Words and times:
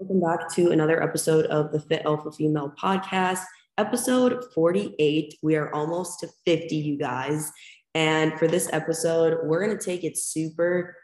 Welcome 0.00 0.20
back 0.22 0.50
to 0.54 0.70
another 0.70 1.02
episode 1.02 1.44
of 1.46 1.72
the 1.72 1.78
Fit 1.78 2.00
Alpha 2.06 2.32
Female 2.32 2.72
podcast, 2.82 3.42
episode 3.76 4.42
48. 4.54 5.34
We 5.42 5.56
are 5.56 5.70
almost 5.74 6.20
to 6.20 6.28
50, 6.46 6.74
you 6.74 6.96
guys. 6.96 7.52
And 7.94 8.32
for 8.38 8.48
this 8.48 8.70
episode, 8.72 9.40
we're 9.44 9.62
going 9.62 9.76
to 9.76 9.84
take 9.84 10.02
it 10.02 10.16
super 10.16 10.96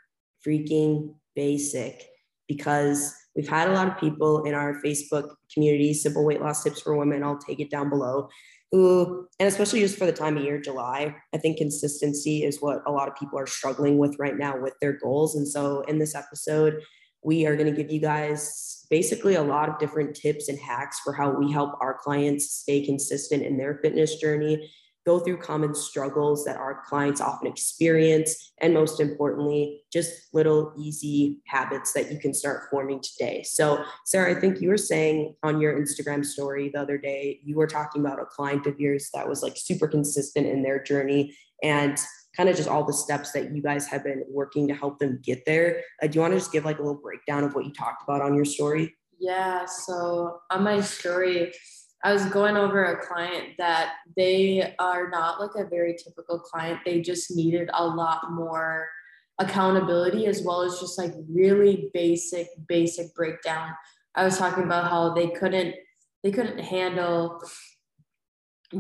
freaking 0.45 1.15
basic 1.35 2.07
because 2.49 3.15
we've 3.37 3.47
had 3.47 3.69
a 3.69 3.75
lot 3.75 3.87
of 3.87 3.99
people 3.99 4.45
in 4.45 4.55
our 4.55 4.81
Facebook 4.83 5.29
community, 5.53 5.93
Simple 5.93 6.25
Weight 6.25 6.41
Loss 6.41 6.65
Tips 6.65 6.81
for 6.81 6.97
Women. 6.97 7.23
I'll 7.23 7.37
take 7.37 7.61
it 7.61 7.71
down 7.71 7.91
below. 7.91 8.31
Who, 8.73 9.29
and 9.39 9.47
especially 9.47 9.81
just 9.81 9.99
for 9.99 10.07
the 10.07 10.13
time 10.13 10.39
of 10.39 10.43
year, 10.43 10.59
July, 10.59 11.15
I 11.35 11.37
think 11.37 11.59
consistency 11.59 12.45
is 12.45 12.63
what 12.63 12.81
a 12.87 12.93
lot 12.93 13.09
of 13.09 13.17
people 13.17 13.39
are 13.39 13.47
struggling 13.47 13.99
with 13.99 14.17
right 14.19 14.39
now 14.39 14.59
with 14.59 14.73
their 14.81 14.95
goals. 14.95 15.37
And 15.37 15.47
so 15.47 15.83
in 15.83 15.99
this 15.99 16.15
episode, 16.15 16.81
we 17.27 17.45
are 17.45 17.57
going 17.57 17.67
to 17.67 17.77
give 17.77 17.91
you 17.91 18.01
guys 18.01 18.87
basically 18.89 19.35
a 19.35 19.43
lot 19.43 19.69
of 19.69 19.81
different 19.81 20.15
tips 20.15 20.49
and 20.49 20.59
hacks 20.61 21.01
for 21.01 21.13
how 21.13 21.29
we 21.29 21.51
help 21.51 21.77
our 21.81 21.99
clients 21.99 22.49
stay 22.49 22.87
consistent 22.87 23.43
in 23.43 23.59
their 23.59 23.81
fitness 23.83 24.15
journey 24.15 24.71
go 25.07 25.21
through 25.21 25.39
common 25.39 25.73
struggles 25.73 26.45
that 26.45 26.57
our 26.57 26.83
clients 26.85 27.21
often 27.21 27.47
experience, 27.47 28.53
and 28.61 28.75
most 28.75 28.99
importantly, 28.99 29.83
just 29.93 30.13
little 30.35 30.75
easy 30.77 31.39
habits 31.47 31.93
that 31.93 32.11
you 32.11 32.19
can 32.19 32.35
start 32.35 32.65
forming 32.73 33.01
today. 33.01 33.41
So, 33.45 33.85
Sarah, 34.05 34.37
I 34.37 34.41
think 34.41 34.61
you 34.61 34.69
were 34.69 34.77
saying 34.77 35.37
on 35.45 35.61
your 35.61 35.81
Instagram 35.81 36.27
story 36.27 36.71
the 36.75 36.81
other 36.81 36.99
day, 36.99 37.39
you 37.45 37.55
were 37.55 37.69
talking 37.69 38.05
about 38.05 38.21
a 38.21 38.25
client 38.25 38.67
of 38.67 38.81
yours 38.81 39.09
that 39.15 39.29
was 39.29 39.45
like 39.45 39.57
super 39.57 39.87
consistent 39.87 40.45
in 40.45 40.65
their 40.65 40.83
journey 40.83 41.37
and 41.63 41.97
kind 42.37 42.49
of 42.49 42.57
just 42.57 42.69
all 42.69 42.85
the 42.85 42.93
steps 42.93 43.33
that 43.33 43.55
you 43.55 43.63
guys 43.63 43.87
have 43.87 44.05
been 44.05 44.25
working 44.29 44.69
to 44.69 44.75
help 44.75 44.99
them 44.99 45.21
get 45.23 45.45
there. 45.47 45.83
Uh, 46.03 46.07
do 46.07 46.17
you 46.17 46.21
want 46.21 46.33
to 46.33 46.39
just 46.39 46.53
give 46.53 46.65
like 46.65 46.79
a 46.79 46.83
little 46.83 47.01
breakdown 47.01 47.45
of 47.45 47.55
what 47.55 47.65
you 47.65 47.73
talked 47.73 48.03
about 48.03 48.21
on 48.21 48.35
your 48.35 48.45
story? 48.45 48.95
Yeah. 49.19 49.65
So 49.65 50.41
on 50.51 50.63
my 50.63 50.81
story, 50.81 51.53
I 52.05 52.13
was 52.13 52.27
going 52.27 52.57
over 52.57 52.85
a 52.85 53.07
client 53.07 53.55
that 53.59 53.95
they 54.17 54.75
are 54.79 55.09
not 55.11 55.41
like 55.41 55.51
a 55.57 55.69
very 55.69 55.97
typical 55.97 56.39
client. 56.39 56.81
They 56.85 57.01
just 57.01 57.35
needed 57.35 57.71
a 57.73 57.87
lot 57.87 58.31
more 58.31 58.89
accountability 59.39 60.27
as 60.27 60.43
well 60.43 60.63
as 60.63 60.79
just 60.79 60.99
like 60.99 61.13
really 61.29 61.91
basic, 61.93 62.49
basic 62.69 63.15
breakdown. 63.15 63.73
I 64.15 64.25
was 64.25 64.39
talking 64.39 64.65
about 64.65 64.91
how 64.91 65.15
they 65.15 65.29
couldn't 65.29 65.75
they 66.23 66.33
couldn't 66.33 66.59
handle 66.59 67.41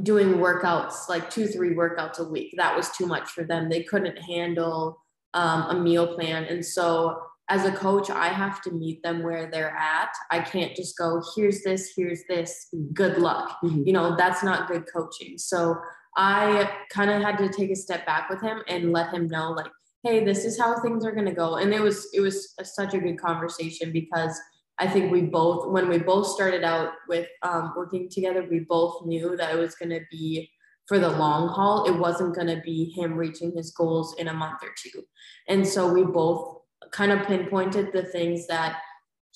doing 0.02 0.34
workouts 0.34 1.08
like 1.08 1.30
two 1.30 1.46
three 1.46 1.74
workouts 1.74 2.18
a 2.18 2.24
week 2.24 2.52
that 2.56 2.76
was 2.76 2.90
too 2.90 3.06
much 3.06 3.30
for 3.30 3.44
them 3.44 3.68
they 3.68 3.82
couldn't 3.82 4.16
handle 4.18 5.00
um, 5.34 5.62
a 5.70 5.74
meal 5.80 6.14
plan 6.14 6.44
and 6.44 6.64
so 6.64 7.16
as 7.48 7.64
a 7.64 7.70
coach, 7.70 8.10
I 8.10 8.28
have 8.28 8.60
to 8.62 8.72
meet 8.72 9.02
them 9.02 9.22
where 9.22 9.48
they're 9.48 9.76
at. 9.76 10.12
I 10.30 10.40
can't 10.40 10.74
just 10.74 10.98
go, 10.98 11.22
here's 11.36 11.62
this, 11.62 11.92
here's 11.96 12.24
this, 12.28 12.66
good 12.92 13.18
luck. 13.18 13.58
Mm-hmm. 13.62 13.82
You 13.86 13.92
know, 13.92 14.16
that's 14.16 14.42
not 14.42 14.68
good 14.68 14.84
coaching. 14.92 15.38
So 15.38 15.76
I 16.16 16.70
kind 16.90 17.10
of 17.10 17.22
had 17.22 17.38
to 17.38 17.48
take 17.48 17.70
a 17.70 17.76
step 17.76 18.04
back 18.04 18.28
with 18.28 18.40
him 18.40 18.62
and 18.68 18.92
let 18.92 19.14
him 19.14 19.28
know, 19.28 19.52
like, 19.52 19.70
hey, 20.02 20.24
this 20.24 20.44
is 20.44 20.58
how 20.58 20.80
things 20.80 21.04
are 21.04 21.12
going 21.12 21.26
to 21.26 21.32
go. 21.32 21.56
And 21.56 21.72
it 21.72 21.80
was, 21.80 22.08
it 22.12 22.20
was 22.20 22.52
a, 22.58 22.64
such 22.64 22.94
a 22.94 22.98
good 22.98 23.20
conversation 23.20 23.92
because 23.92 24.36
I 24.78 24.86
think 24.86 25.10
we 25.10 25.22
both, 25.22 25.70
when 25.70 25.88
we 25.88 25.98
both 25.98 26.26
started 26.26 26.62
out 26.62 26.92
with 27.08 27.28
um, 27.42 27.72
working 27.76 28.08
together, 28.10 28.46
we 28.48 28.60
both 28.60 29.06
knew 29.06 29.36
that 29.36 29.54
it 29.54 29.58
was 29.58 29.74
going 29.74 29.90
to 29.90 30.02
be 30.10 30.50
for 30.86 30.98
the 30.98 31.08
long 31.08 31.48
haul. 31.48 31.86
It 31.86 31.98
wasn't 31.98 32.34
going 32.34 32.48
to 32.48 32.60
be 32.62 32.92
him 32.96 33.14
reaching 33.14 33.56
his 33.56 33.70
goals 33.72 34.14
in 34.18 34.28
a 34.28 34.34
month 34.34 34.62
or 34.62 34.70
two. 34.76 35.02
And 35.48 35.66
so 35.66 35.90
we 35.92 36.04
both 36.04 36.58
kind 36.92 37.10
of 37.10 37.26
pinpointed 37.26 37.92
the 37.92 38.04
things 38.04 38.46
that 38.48 38.78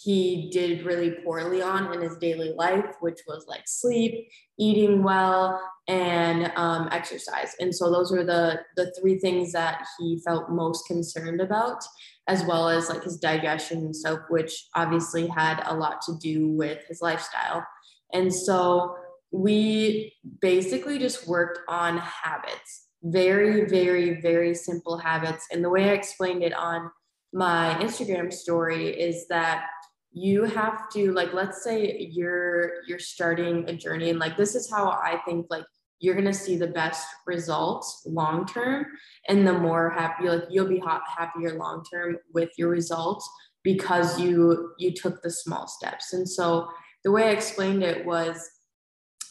he 0.03 0.49
did 0.51 0.87
really 0.87 1.11
poorly 1.25 1.61
on 1.61 1.93
in 1.93 2.01
his 2.01 2.17
daily 2.17 2.53
life, 2.53 2.95
which 3.01 3.21
was 3.27 3.45
like 3.47 3.63
sleep, 3.67 4.29
eating 4.59 5.03
well, 5.03 5.61
and 5.89 6.51
um, 6.57 6.89
exercise. 6.91 7.55
And 7.61 7.75
so 7.75 7.91
those 7.91 8.11
were 8.11 8.25
the 8.25 8.61
the 8.77 8.95
three 8.99 9.19
things 9.19 9.53
that 9.53 9.85
he 9.99 10.21
felt 10.25 10.51
most 10.51 10.87
concerned 10.87 11.41
about, 11.41 11.83
as 12.29 12.45
well 12.45 12.69
as 12.69 12.89
like 12.89 13.03
his 13.03 13.19
digestion 13.19 13.79
and 13.79 13.97
stuff, 13.97 14.21
which 14.29 14.69
obviously 14.75 15.27
had 15.27 15.63
a 15.67 15.75
lot 15.75 16.01
to 16.03 16.17
do 16.21 16.49
with 16.49 16.79
his 16.89 17.03
lifestyle. 17.03 17.67
And 18.13 18.33
so 18.33 18.97
we 19.33 20.13
basically 20.41 20.99
just 20.99 21.27
worked 21.27 21.61
on 21.69 21.99
habits, 21.99 22.89
very, 23.03 23.69
very, 23.69 24.21
very 24.21 24.55
simple 24.55 24.99
habits. 24.99 25.47
And 25.51 25.65
the 25.65 25.71
way 25.71 25.91
I 25.91 25.95
explained 25.95 26.43
it 26.43 26.55
on 26.55 26.91
my 27.33 27.77
Instagram 27.81 28.33
story 28.33 28.89
is 28.89 29.27
that 29.29 29.67
you 30.13 30.43
have 30.43 30.89
to 30.91 31.13
like 31.13 31.33
let's 31.33 31.63
say 31.63 32.09
you're 32.11 32.83
you're 32.89 32.99
starting 32.99 33.69
a 33.69 33.73
journey 33.73 34.11
and 34.11 34.19
like 34.19 34.37
this 34.37 34.57
is 34.57 34.69
how 34.69 34.91
I 34.91 35.21
think 35.25 35.47
like 35.51 35.65
you're 36.01 36.15
gonna 36.15 36.33
see 36.33 36.57
the 36.57 36.67
best 36.67 37.07
results 37.27 38.03
long 38.07 38.47
term 38.47 38.87
and 39.29 39.47
the 39.47 39.53
more 39.53 39.91
happy 39.91 40.29
like 40.29 40.45
you'll 40.51 40.69
be 40.69 40.83
happier 41.07 41.57
long 41.57 41.85
term 41.93 42.17
with 42.33 42.51
your 42.57 42.69
results 42.69 43.29
because 43.63 44.19
you 44.19 44.73
you 44.79 44.93
took 44.93 45.23
the 45.23 45.31
small 45.31 45.67
steps 45.67 46.13
and 46.13 46.29
so 46.29 46.69
the 47.05 47.11
way 47.11 47.25
I 47.25 47.31
explained 47.31 47.83
it 47.83 48.05
was 48.05 48.49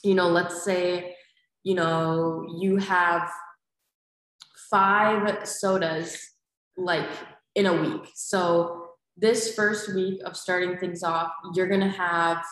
you 0.03 0.15
know 0.15 0.29
let's 0.29 0.63
say 0.63 1.15
you 1.63 1.75
know 1.75 2.45
you 2.59 2.77
have 2.77 3.29
five 4.69 5.47
sodas 5.47 6.17
like 6.77 7.09
in 7.55 7.65
a 7.65 7.73
week. 7.73 8.09
So 8.15 8.91
this 9.17 9.53
first 9.53 9.93
week 9.93 10.21
of 10.23 10.37
starting 10.37 10.77
things 10.77 11.03
off, 11.03 11.31
you're 11.53 11.67
gonna 11.67 11.89
have 11.89 12.43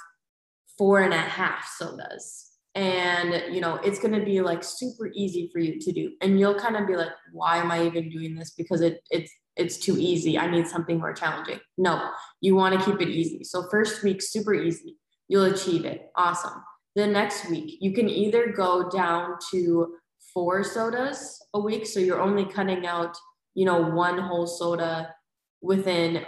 four 0.77 1.01
and 1.01 1.13
a 1.13 1.17
half 1.17 1.67
sodas. 1.77 2.46
And 2.77 3.53
you 3.53 3.59
know, 3.59 3.75
it's 3.83 3.99
gonna 3.99 4.23
be 4.23 4.41
like 4.41 4.63
super 4.63 5.09
easy 5.13 5.49
for 5.51 5.59
you 5.59 5.79
to 5.79 5.91
do. 5.91 6.11
And 6.21 6.39
you'll 6.39 6.59
kind 6.59 6.77
of 6.77 6.87
be 6.87 6.95
like, 6.95 7.11
why 7.31 7.57
am 7.57 7.71
I 7.71 7.85
even 7.85 8.09
doing 8.09 8.35
this? 8.35 8.51
Because 8.51 8.81
it 8.81 9.01
it's 9.09 9.31
it's 9.55 9.77
too 9.77 9.97
easy. 9.97 10.37
I 10.37 10.49
need 10.49 10.67
something 10.67 10.99
more 10.99 11.13
challenging. 11.13 11.59
No, 11.77 12.11
you 12.41 12.55
want 12.55 12.79
to 12.79 12.85
keep 12.85 13.01
it 13.01 13.09
easy. 13.09 13.43
So 13.43 13.67
first 13.69 14.03
week, 14.03 14.21
super 14.21 14.53
easy. 14.53 14.97
You'll 15.27 15.51
achieve 15.51 15.83
it. 15.83 16.11
Awesome. 16.15 16.63
The 16.95 17.07
next 17.07 17.49
week, 17.49 17.77
you 17.81 17.93
can 17.93 18.07
either 18.07 18.51
go 18.51 18.89
down 18.89 19.37
to 19.51 19.95
four 20.33 20.63
sodas 20.63 21.43
a 21.53 21.59
week. 21.59 21.87
So 21.87 21.99
you're 21.99 22.21
only 22.21 22.45
cutting 22.45 22.85
out 22.85 23.17
you 23.57 23.65
know, 23.65 23.81
one 23.81 24.19
whole 24.19 24.45
soda 24.45 25.15
within 25.63 26.23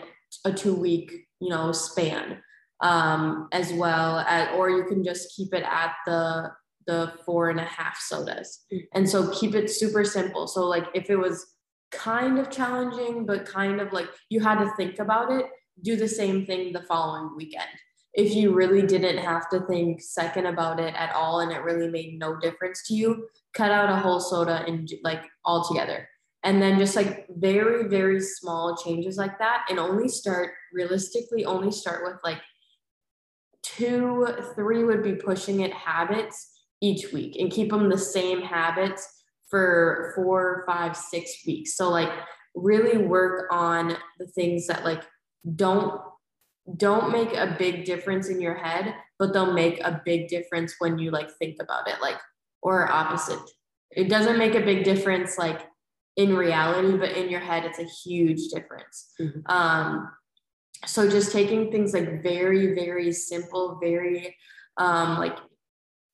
a 0.46 0.52
two 0.52 0.74
week, 0.74 1.28
you 1.40 1.50
know, 1.50 1.72
span 1.72 2.42
um, 2.82 3.48
as 3.52 3.74
well 3.74 4.20
as, 4.20 4.50
or 4.56 4.70
you 4.70 4.86
can 4.86 5.04
just 5.04 5.36
keep 5.36 5.54
it 5.54 5.64
at 5.64 5.94
the, 6.06 6.52
the 6.88 7.14
four 7.26 7.50
and 7.50 7.60
a 7.60 7.66
half 7.66 8.00
sodas. 8.00 8.66
Mm. 8.74 8.88
And 8.94 9.10
so 9.10 9.32
keep 9.32 9.56
it 9.56 9.70
super 9.70 10.04
simple. 10.04 10.48
So 10.48 10.66
like 10.66 10.86
if 10.94 11.10
it 11.10 11.18
was 11.18 11.46
kind 11.92 12.40
of 12.40 12.50
challenging, 12.50 13.26
but 13.26 13.46
kind 13.46 13.82
of 13.82 13.92
like 13.92 14.08
you 14.30 14.40
had 14.40 14.60
to 14.60 14.72
think 14.76 15.00
about 15.00 15.32
it, 15.32 15.46
do 15.84 15.96
the 15.96 16.08
same 16.08 16.46
thing 16.46 16.72
the 16.72 16.84
following 16.84 17.36
weekend. 17.36 17.70
If 18.14 18.34
you 18.34 18.54
really 18.54 18.82
didn't 18.86 19.20
have 19.20 19.50
to 19.50 19.62
think 19.62 20.02
second 20.02 20.48
about 20.48 20.80
it 20.80 20.94
at 20.96 21.14
all 21.14 21.42
and 21.42 21.52
it 21.52 21.64
really 21.64 21.90
made 21.90 22.18
no 22.18 22.38
difference 22.38 22.88
to 22.88 22.96
you, 22.96 23.28
cut 23.54 23.72
out 23.72 23.90
a 23.90 23.96
whole 23.96 24.20
soda 24.20 24.64
and 24.68 24.92
like 25.04 25.24
all 25.46 25.68
together 25.68 26.08
and 26.44 26.62
then 26.62 26.80
just 26.80 26.96
like 26.96 27.28
very 27.30 27.88
very 27.88 28.20
small 28.22 28.76
changes 28.78 29.18
like 29.18 29.38
that 29.40 29.66
and 29.70 29.80
only 29.80 30.08
start 30.08 30.52
realistically 30.74 31.46
only 31.46 31.72
start 31.72 32.04
with 32.04 32.16
like 32.24 32.40
two 33.76 34.28
three 34.56 34.84
would 34.84 35.04
be 35.04 35.14
pushing 35.14 35.62
it 35.62 35.74
habits 35.74 36.62
each 36.82 37.12
week 37.12 37.36
and 37.38 37.52
keep 37.52 37.70
them 37.70 37.90
the 37.90 37.98
same 37.98 38.42
habits 38.42 39.24
for 39.50 40.14
four 40.16 40.64
five 40.68 40.96
six 40.96 41.32
weeks 41.46 41.76
so 41.76 41.90
like 41.90 42.12
really 42.56 42.98
work 42.98 43.48
on 43.52 43.96
the 44.20 44.28
things 44.28 44.68
that 44.68 44.84
like 44.84 45.04
don't 45.56 46.02
don't 46.78 47.12
make 47.12 47.34
a 47.34 47.56
big 47.58 47.84
difference 47.86 48.30
in 48.30 48.40
your 48.40 48.56
head 48.56 48.94
but 49.18 49.34
they'll 49.34 49.54
make 49.54 49.80
a 49.82 50.02
big 50.06 50.28
difference 50.28 50.76
when 50.80 50.98
you 50.98 51.12
like 51.12 51.30
think 51.40 51.56
about 51.60 51.88
it 51.88 51.96
like 52.02 52.20
or 52.62 52.92
opposite 52.92 53.40
it 53.92 54.08
doesn't 54.08 54.38
make 54.38 54.56
a 54.56 54.62
big 54.62 54.84
difference 54.84 55.38
like 55.38 55.62
in 56.20 56.36
reality, 56.36 56.98
but 56.98 57.14
in 57.14 57.30
your 57.30 57.40
head, 57.40 57.64
it's 57.64 57.80
a 57.80 57.86
huge 57.86 58.50
difference. 58.50 59.14
Mm-hmm. 59.22 59.40
Um, 59.50 60.12
so 60.86 61.10
just 61.10 61.32
taking 61.32 61.72
things 61.72 61.94
like 61.94 62.24
very, 62.24 62.74
very 62.74 63.12
simple, 63.12 63.78
very 63.82 64.36
um, 64.78 65.18
like 65.18 65.38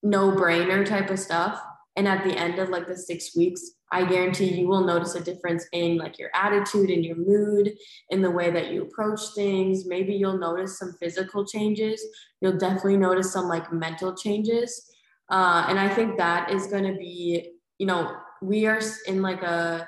no 0.04 0.32
brainer 0.32 0.86
type 0.86 1.10
of 1.10 1.20
stuff. 1.20 1.62
And 1.96 2.08
at 2.08 2.24
the 2.24 2.38
end 2.38 2.60
of 2.60 2.70
like 2.70 2.88
the 2.88 2.98
six 2.98 3.36
weeks, 3.36 3.62
I 3.92 4.04
guarantee 4.04 4.54
you 4.54 4.68
will 4.68 4.84
notice 4.84 5.16
a 5.16 5.24
difference 5.24 5.66
in 5.72 5.98
like 5.98 6.20
your 6.20 6.30
attitude 6.34 6.90
and 6.90 7.06
your 7.06 7.16
mood, 7.16 7.74
in 8.10 8.22
the 8.22 8.32
way 8.32 8.52
that 8.52 8.72
you 8.72 8.84
approach 8.84 9.22
things. 9.34 9.86
Maybe 9.86 10.14
you'll 10.14 10.38
notice 10.38 10.78
some 10.78 10.94
physical 11.00 11.46
changes. 11.46 12.04
You'll 12.42 12.58
definitely 12.58 12.98
notice 12.98 13.32
some 13.32 13.48
like 13.48 13.72
mental 13.72 14.14
changes. 14.16 14.92
Uh, 15.30 15.66
and 15.70 15.80
I 15.80 15.88
think 15.88 16.18
that 16.18 16.52
is 16.52 16.68
going 16.68 16.84
to 16.84 16.98
be, 16.98 17.52
you 17.78 17.86
know, 17.86 18.18
we 18.42 18.66
are 18.66 18.82
in 19.08 19.22
like 19.22 19.42
a 19.42 19.88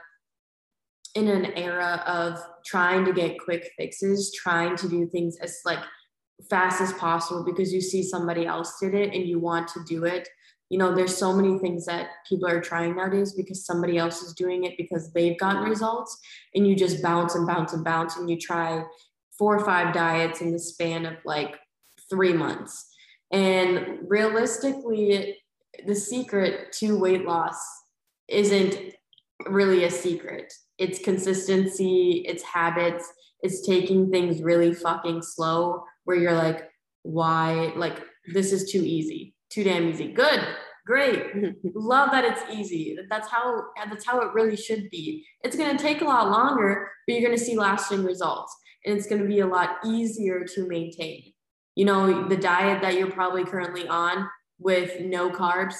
in 1.15 1.27
an 1.27 1.45
era 1.57 2.04
of 2.06 2.39
trying 2.65 3.06
to 3.06 3.13
get 3.13 3.39
quick 3.39 3.71
fixes, 3.77 4.31
trying 4.33 4.75
to 4.77 4.89
do 4.89 5.07
things 5.07 5.38
as 5.42 5.59
like 5.65 5.80
fast 6.50 6.81
as 6.81 6.94
possible 6.94 7.44
because 7.44 7.74
you 7.74 7.81
see 7.81 8.04
somebody 8.04 8.45
else 8.45 8.77
did 8.80 8.94
it 8.94 9.13
and 9.13 9.27
you 9.27 9.39
want 9.39 9.68
to 9.69 9.83
do 9.86 10.06
it. 10.06 10.27
You 10.69 10.77
know 10.77 10.94
there's 10.94 11.15
so 11.15 11.33
many 11.33 11.57
things 11.59 11.86
that 11.86 12.09
people 12.27 12.48
are 12.48 12.59
trying 12.59 12.95
nowadays 12.95 13.33
because 13.33 13.65
somebody 13.65 13.98
else 13.98 14.21
is 14.21 14.33
doing 14.33 14.65
it 14.65 14.77
because 14.77 15.13
they've 15.13 15.39
gotten 15.39 15.63
results 15.63 16.18
and 16.54 16.68
you 16.68 16.75
just 16.75 17.01
bounce 17.01 17.36
and 17.36 17.48
bounce 17.48 17.74
and 17.74 17.86
bounce 17.86 18.18
and 18.18 18.30
you 18.30 18.38
try 18.38 18.83
four 19.38 19.56
or 19.56 19.65
five 19.65 19.94
diets 19.94 20.42
in 20.42 20.51
the 20.51 20.59
span 20.59 21.06
of 21.06 21.13
like 21.24 21.56
three 22.09 22.33
months. 22.33 22.89
And 23.31 24.00
realistically 24.07 25.38
the 25.86 25.95
secret 25.95 26.74
to 26.74 26.98
weight 26.98 27.25
loss 27.25 27.59
isn't 28.27 28.77
really 29.45 29.83
a 29.83 29.92
secret 29.92 30.54
it's 30.78 31.00
consistency 31.00 32.24
it's 32.28 32.44
habits 32.44 33.12
it's 33.42 33.66
taking 33.66 34.10
things 34.10 34.42
really 34.42 34.74
fucking 34.74 35.22
slow 35.22 35.84
where 36.06 36.18
you're 36.18 36.34
like 36.34 36.70
why 37.04 37.72
like 37.76 38.02
this 38.34 38.52
is 38.52 38.72
too 38.72 38.84
easy 38.84 39.34
too 39.50 39.64
damn 39.64 39.88
easy. 39.88 40.12
Good, 40.12 40.42
great. 40.86 41.24
Love 41.74 42.12
that 42.12 42.26
it's 42.26 42.42
easy. 42.54 42.98
That's 43.10 43.28
how 43.30 43.64
that's 43.90 44.06
how 44.06 44.20
it 44.22 44.34
really 44.34 44.56
should 44.56 44.90
be. 44.90 45.26
It's 45.44 45.56
gonna 45.56 45.78
take 45.78 46.02
a 46.02 46.06
lot 46.06 46.30
longer, 46.30 46.90
but 47.06 47.14
you're 47.14 47.28
gonna 47.28 47.38
see 47.38 47.58
lasting 47.58 48.04
results. 48.04 48.56
And 48.86 48.98
it's 48.98 49.08
gonna 49.08 49.26
be 49.26 49.40
a 49.40 49.48
lot 49.48 49.78
easier 49.86 50.44
to 50.44 50.68
maintain. 50.68 51.34
You 51.76 51.86
know, 51.86 52.28
the 52.28 52.38
diet 52.38 52.82
that 52.82 52.96
you're 52.96 53.12
probably 53.12 53.46
currently 53.46 53.88
on 53.88 54.28
with 54.60 55.00
no 55.02 55.30
carbs, 55.30 55.76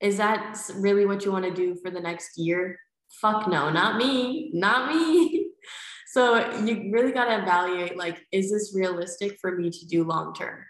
is 0.00 0.16
that 0.16 0.58
really 0.76 1.04
what 1.04 1.24
you 1.24 1.32
want 1.32 1.44
to 1.44 1.54
do 1.54 1.76
for 1.82 1.90
the 1.90 2.00
next 2.00 2.38
year? 2.38 2.78
Fuck 3.10 3.48
no, 3.48 3.70
not 3.70 3.96
me, 3.96 4.50
not 4.54 4.94
me. 4.94 5.50
so 6.12 6.62
you 6.64 6.90
really 6.92 7.12
got 7.12 7.26
to 7.26 7.42
evaluate 7.42 7.96
like, 7.96 8.24
is 8.32 8.50
this 8.50 8.72
realistic 8.74 9.38
for 9.40 9.56
me 9.56 9.70
to 9.70 9.86
do 9.86 10.04
long 10.04 10.34
term? 10.34 10.64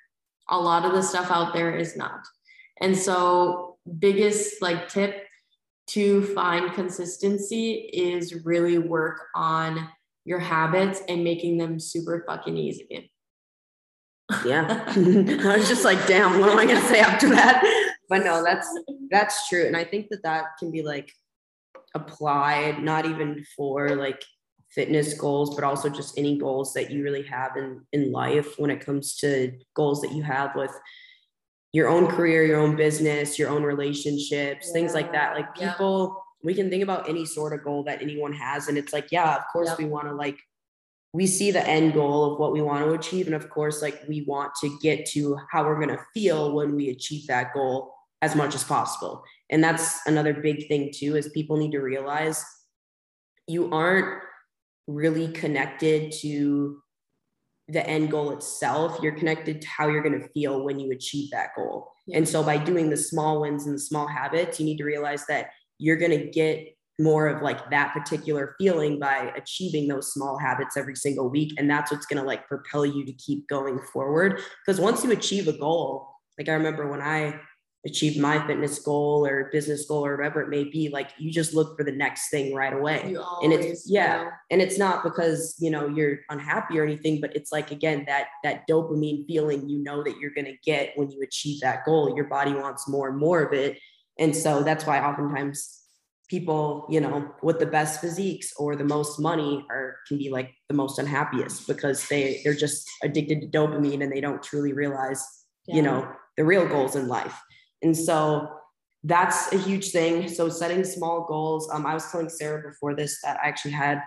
a 0.49 0.58
lot 0.58 0.85
of 0.85 0.93
the 0.93 1.02
stuff 1.02 1.31
out 1.31 1.52
there 1.52 1.75
is 1.76 1.96
not. 1.96 2.26
And 2.81 2.96
so, 2.96 3.76
biggest 3.99 4.61
like 4.62 4.88
tip 4.88 5.25
to 5.88 6.23
find 6.35 6.73
consistency 6.75 7.90
is 7.93 8.44
really 8.44 8.79
work 8.79 9.23
on 9.35 9.88
your 10.25 10.38
habits 10.38 11.00
and 11.08 11.25
making 11.25 11.58
them 11.58 11.81
super 11.81 12.25
fucking 12.26 12.56
easy. 12.56 13.11
Yeah. 14.44 14.85
I 14.88 15.56
was 15.56 15.69
just 15.69 15.85
like, 15.85 16.06
damn, 16.06 16.38
what 16.38 16.50
am 16.50 16.58
I 16.58 16.67
going 16.67 16.81
to 16.81 16.88
say 16.88 17.00
after 17.00 17.31
that? 17.31 17.64
But 18.11 18.25
no, 18.25 18.44
that's 18.44 18.69
that's 19.11 19.49
true 19.49 19.67
and 19.67 19.76
I 19.76 19.85
think 19.85 20.08
that 20.11 20.23
that 20.23 20.44
can 20.58 20.70
be 20.70 20.82
like 20.82 21.11
applied 21.94 22.82
not 22.82 23.06
even 23.06 23.44
for 23.56 23.96
like 23.96 24.23
fitness 24.70 25.14
goals, 25.14 25.55
but 25.55 25.64
also 25.64 25.88
just 25.88 26.19
any 26.19 26.38
goals 26.38 26.75
that 26.75 26.90
you 26.90 27.02
really 27.02 27.23
have 27.23 27.56
in, 27.56 27.81
in 27.93 28.12
life 28.12 28.58
when 28.58 28.70
it 28.70 28.85
comes 28.85 29.17
to 29.17 29.52
goals 29.75 30.00
that 30.02 30.12
you 30.12 30.23
have 30.23 30.55
with 30.55 30.70
your 31.73 31.88
own 31.88 32.06
career, 32.06 32.44
your 32.44 32.61
own 32.61 32.76
business, 32.76 33.38
your 33.38 33.50
own 33.50 33.62
relationships, 33.62 34.67
yeah. 34.67 34.73
things 34.73 34.94
like 34.94 35.12
that. 35.12 35.35
Like 35.35 35.55
people, 35.55 36.08
yeah. 36.08 36.46
we 36.46 36.55
can 36.55 36.70
think 36.70 36.82
about 36.82 37.08
any 37.08 37.25
sort 37.26 37.52
of 37.52 37.64
goal 37.64 37.85
that 37.85 38.02
anyone 38.02 38.32
has. 38.32 38.69
And 38.69 38.79
it's 38.79 38.93
like, 38.93 39.08
yeah, 39.11 39.37
of 39.37 39.43
course 39.52 39.76
we 39.79 39.85
want 39.85 40.08
to 40.08 40.14
like, 40.14 40.38
we 41.12 41.26
see 41.26 41.50
the 41.50 41.67
end 41.67 41.94
goal 41.94 42.32
of 42.32 42.38
what 42.38 42.52
we 42.52 42.61
want 42.61 42.85
to 42.85 42.93
achieve. 42.93 43.26
And 43.26 43.35
of 43.35 43.49
course, 43.49 43.81
like 43.81 44.02
we 44.08 44.23
want 44.23 44.52
to 44.61 44.79
get 44.82 45.06
to 45.06 45.38
how 45.50 45.64
we're 45.64 45.76
going 45.76 45.96
to 45.96 46.05
feel 46.12 46.55
when 46.55 46.75
we 46.76 46.90
achieve 46.90 47.26
that 47.29 47.55
goal 47.55 47.94
as 48.20 48.35
much 48.35 48.55
as 48.55 48.64
possible. 48.64 49.25
And 49.50 49.62
that's 49.62 50.00
another 50.06 50.35
big 50.35 50.69
thing 50.69 50.91
too, 50.95 51.17
is 51.17 51.29
people 51.31 51.56
need 51.56 51.73
to 51.73 51.81
realize 51.81 52.45
you 53.47 53.73
aren't 53.73 54.23
really 54.87 55.29
connected 55.29 56.12
to 56.21 56.83
the 57.69 57.87
end 57.87 58.11
goal 58.11 58.31
itself. 58.31 58.99
You're 59.03 59.17
connected 59.17 59.61
to 59.61 59.69
how 59.69 59.89
you're 59.89 60.03
going 60.03 60.21
to 60.21 60.29
feel 60.29 60.65
when 60.65 60.79
you 60.81 60.93
achieve 60.93 61.31
that 61.31 61.50
goal. 61.56 61.93
Yeah. 62.06 62.19
And 62.19 62.29
so 62.29 62.43
by 62.43 62.56
doing 62.59 62.91
the 62.91 62.97
small 62.97 63.43
wins 63.43 63.67
and 63.67 63.75
the 63.75 63.81
small 63.81 64.06
habits, 64.06 64.59
you 64.59 64.67
need 64.67 64.79
to 64.79 64.85
realize 64.85 65.27
that 65.27 65.50
you're 65.79 65.97
going 65.97 66.19
to 66.19 66.31
get 66.31 66.75
more 66.99 67.29
of 67.29 67.43
like 67.43 67.71
that 67.71 67.93
particular 67.93 68.56
feeling 68.59 68.99
by 68.99 69.33
achieving 69.37 69.87
those 69.87 70.12
small 70.12 70.37
habits 70.37 70.77
every 70.77 70.97
single 70.97 71.29
week 71.29 71.55
and 71.56 71.71
that's 71.71 71.93
what's 71.93 72.06
going 72.06 72.21
to 72.21 72.27
like 72.27 72.47
propel 72.49 72.85
you 72.85 73.05
to 73.05 73.12
keep 73.12 73.47
going 73.49 73.79
forward 73.93 74.41
because 74.67 74.81
once 74.81 75.05
you 75.05 75.12
achieve 75.12 75.47
a 75.47 75.53
goal 75.53 76.09
like 76.39 76.49
i 76.49 76.53
remember 76.53 76.91
when 76.91 77.00
i 77.00 77.39
achieve 77.88 78.20
my 78.20 78.44
fitness 78.46 78.79
goal 78.79 79.26
or 79.26 79.50
business 79.50 79.87
goal 79.87 80.05
or 80.05 80.17
whatever 80.17 80.40
it 80.40 80.49
may 80.49 80.64
be 80.64 80.88
like 80.88 81.11
you 81.19 81.31
just 81.31 81.55
look 81.55 81.76
for 81.76 81.85
the 81.85 81.93
next 81.93 82.29
thing 82.31 82.55
right 82.55 82.73
away. 82.73 83.17
And 83.43 83.52
it's 83.52 83.90
yeah 83.90 84.31
and 84.50 84.62
it's 84.62 84.79
not 84.79 85.02
because 85.02 85.56
you 85.58 85.70
know 85.70 85.88
you're 85.88 86.19
unhappy 86.31 86.79
or 86.79 86.85
anything 86.85 87.20
but 87.20 87.35
it's 87.35 87.52
like 87.52 87.70
again 87.70 88.05
that 88.06 88.26
that 88.44 88.62
dopamine 88.69 89.26
feeling 89.26 89.69
you 89.69 89.82
know 89.82 90.02
that 90.05 90.19
you're 90.19 90.32
going 90.32 90.46
to 90.46 90.56
get 90.64 90.93
when 90.96 91.11
you 91.11 91.23
achieve 91.23 91.61
that 91.61 91.85
goal. 91.85 92.14
Your 92.14 92.26
body 92.26 92.52
wants 92.52 92.88
more 92.88 93.08
and 93.08 93.19
more 93.19 93.43
of 93.43 93.52
it. 93.52 93.79
And 94.19 94.35
so 94.35 94.62
that's 94.62 94.87
why 94.87 95.00
oftentimes 95.00 95.79
people 96.29 96.87
you 96.90 97.00
know 97.00 97.35
with 97.43 97.58
the 97.58 97.67
best 97.67 98.00
physiques 98.00 98.52
or 98.58 98.76
the 98.76 98.85
most 98.85 99.19
money 99.19 99.64
are 99.70 99.96
can 100.06 100.19
be 100.19 100.31
like 100.31 100.55
the 100.69 100.75
most 100.75 100.99
unhappiest 100.99 101.67
because 101.67 102.06
they 102.08 102.40
they're 102.44 102.55
just 102.55 102.88
addicted 103.02 103.40
to 103.40 103.46
dopamine 103.46 104.02
and 104.02 104.12
they 104.12 104.20
don't 104.20 104.43
truly 104.43 104.73
realize 104.73 105.25
yeah. 105.67 105.76
you 105.76 105.82
know 105.82 106.06
the 106.37 106.44
real 106.44 106.67
goals 106.69 106.96
in 106.96 107.08
life 107.08 107.40
and 107.83 107.97
so 107.97 108.49
that's 109.05 109.53
a 109.53 109.59
huge 109.59 109.91
thing. 109.91 110.29
So 110.29 110.49
setting 110.49 110.85
small 110.85 111.25
goals. 111.27 111.71
Um, 111.73 111.87
I 111.87 111.95
was 111.95 112.11
telling 112.11 112.29
Sarah 112.29 112.63
before 112.69 112.95
this 112.95 113.21
that 113.23 113.39
I 113.43 113.49
actually 113.49 113.73
had 113.73 114.03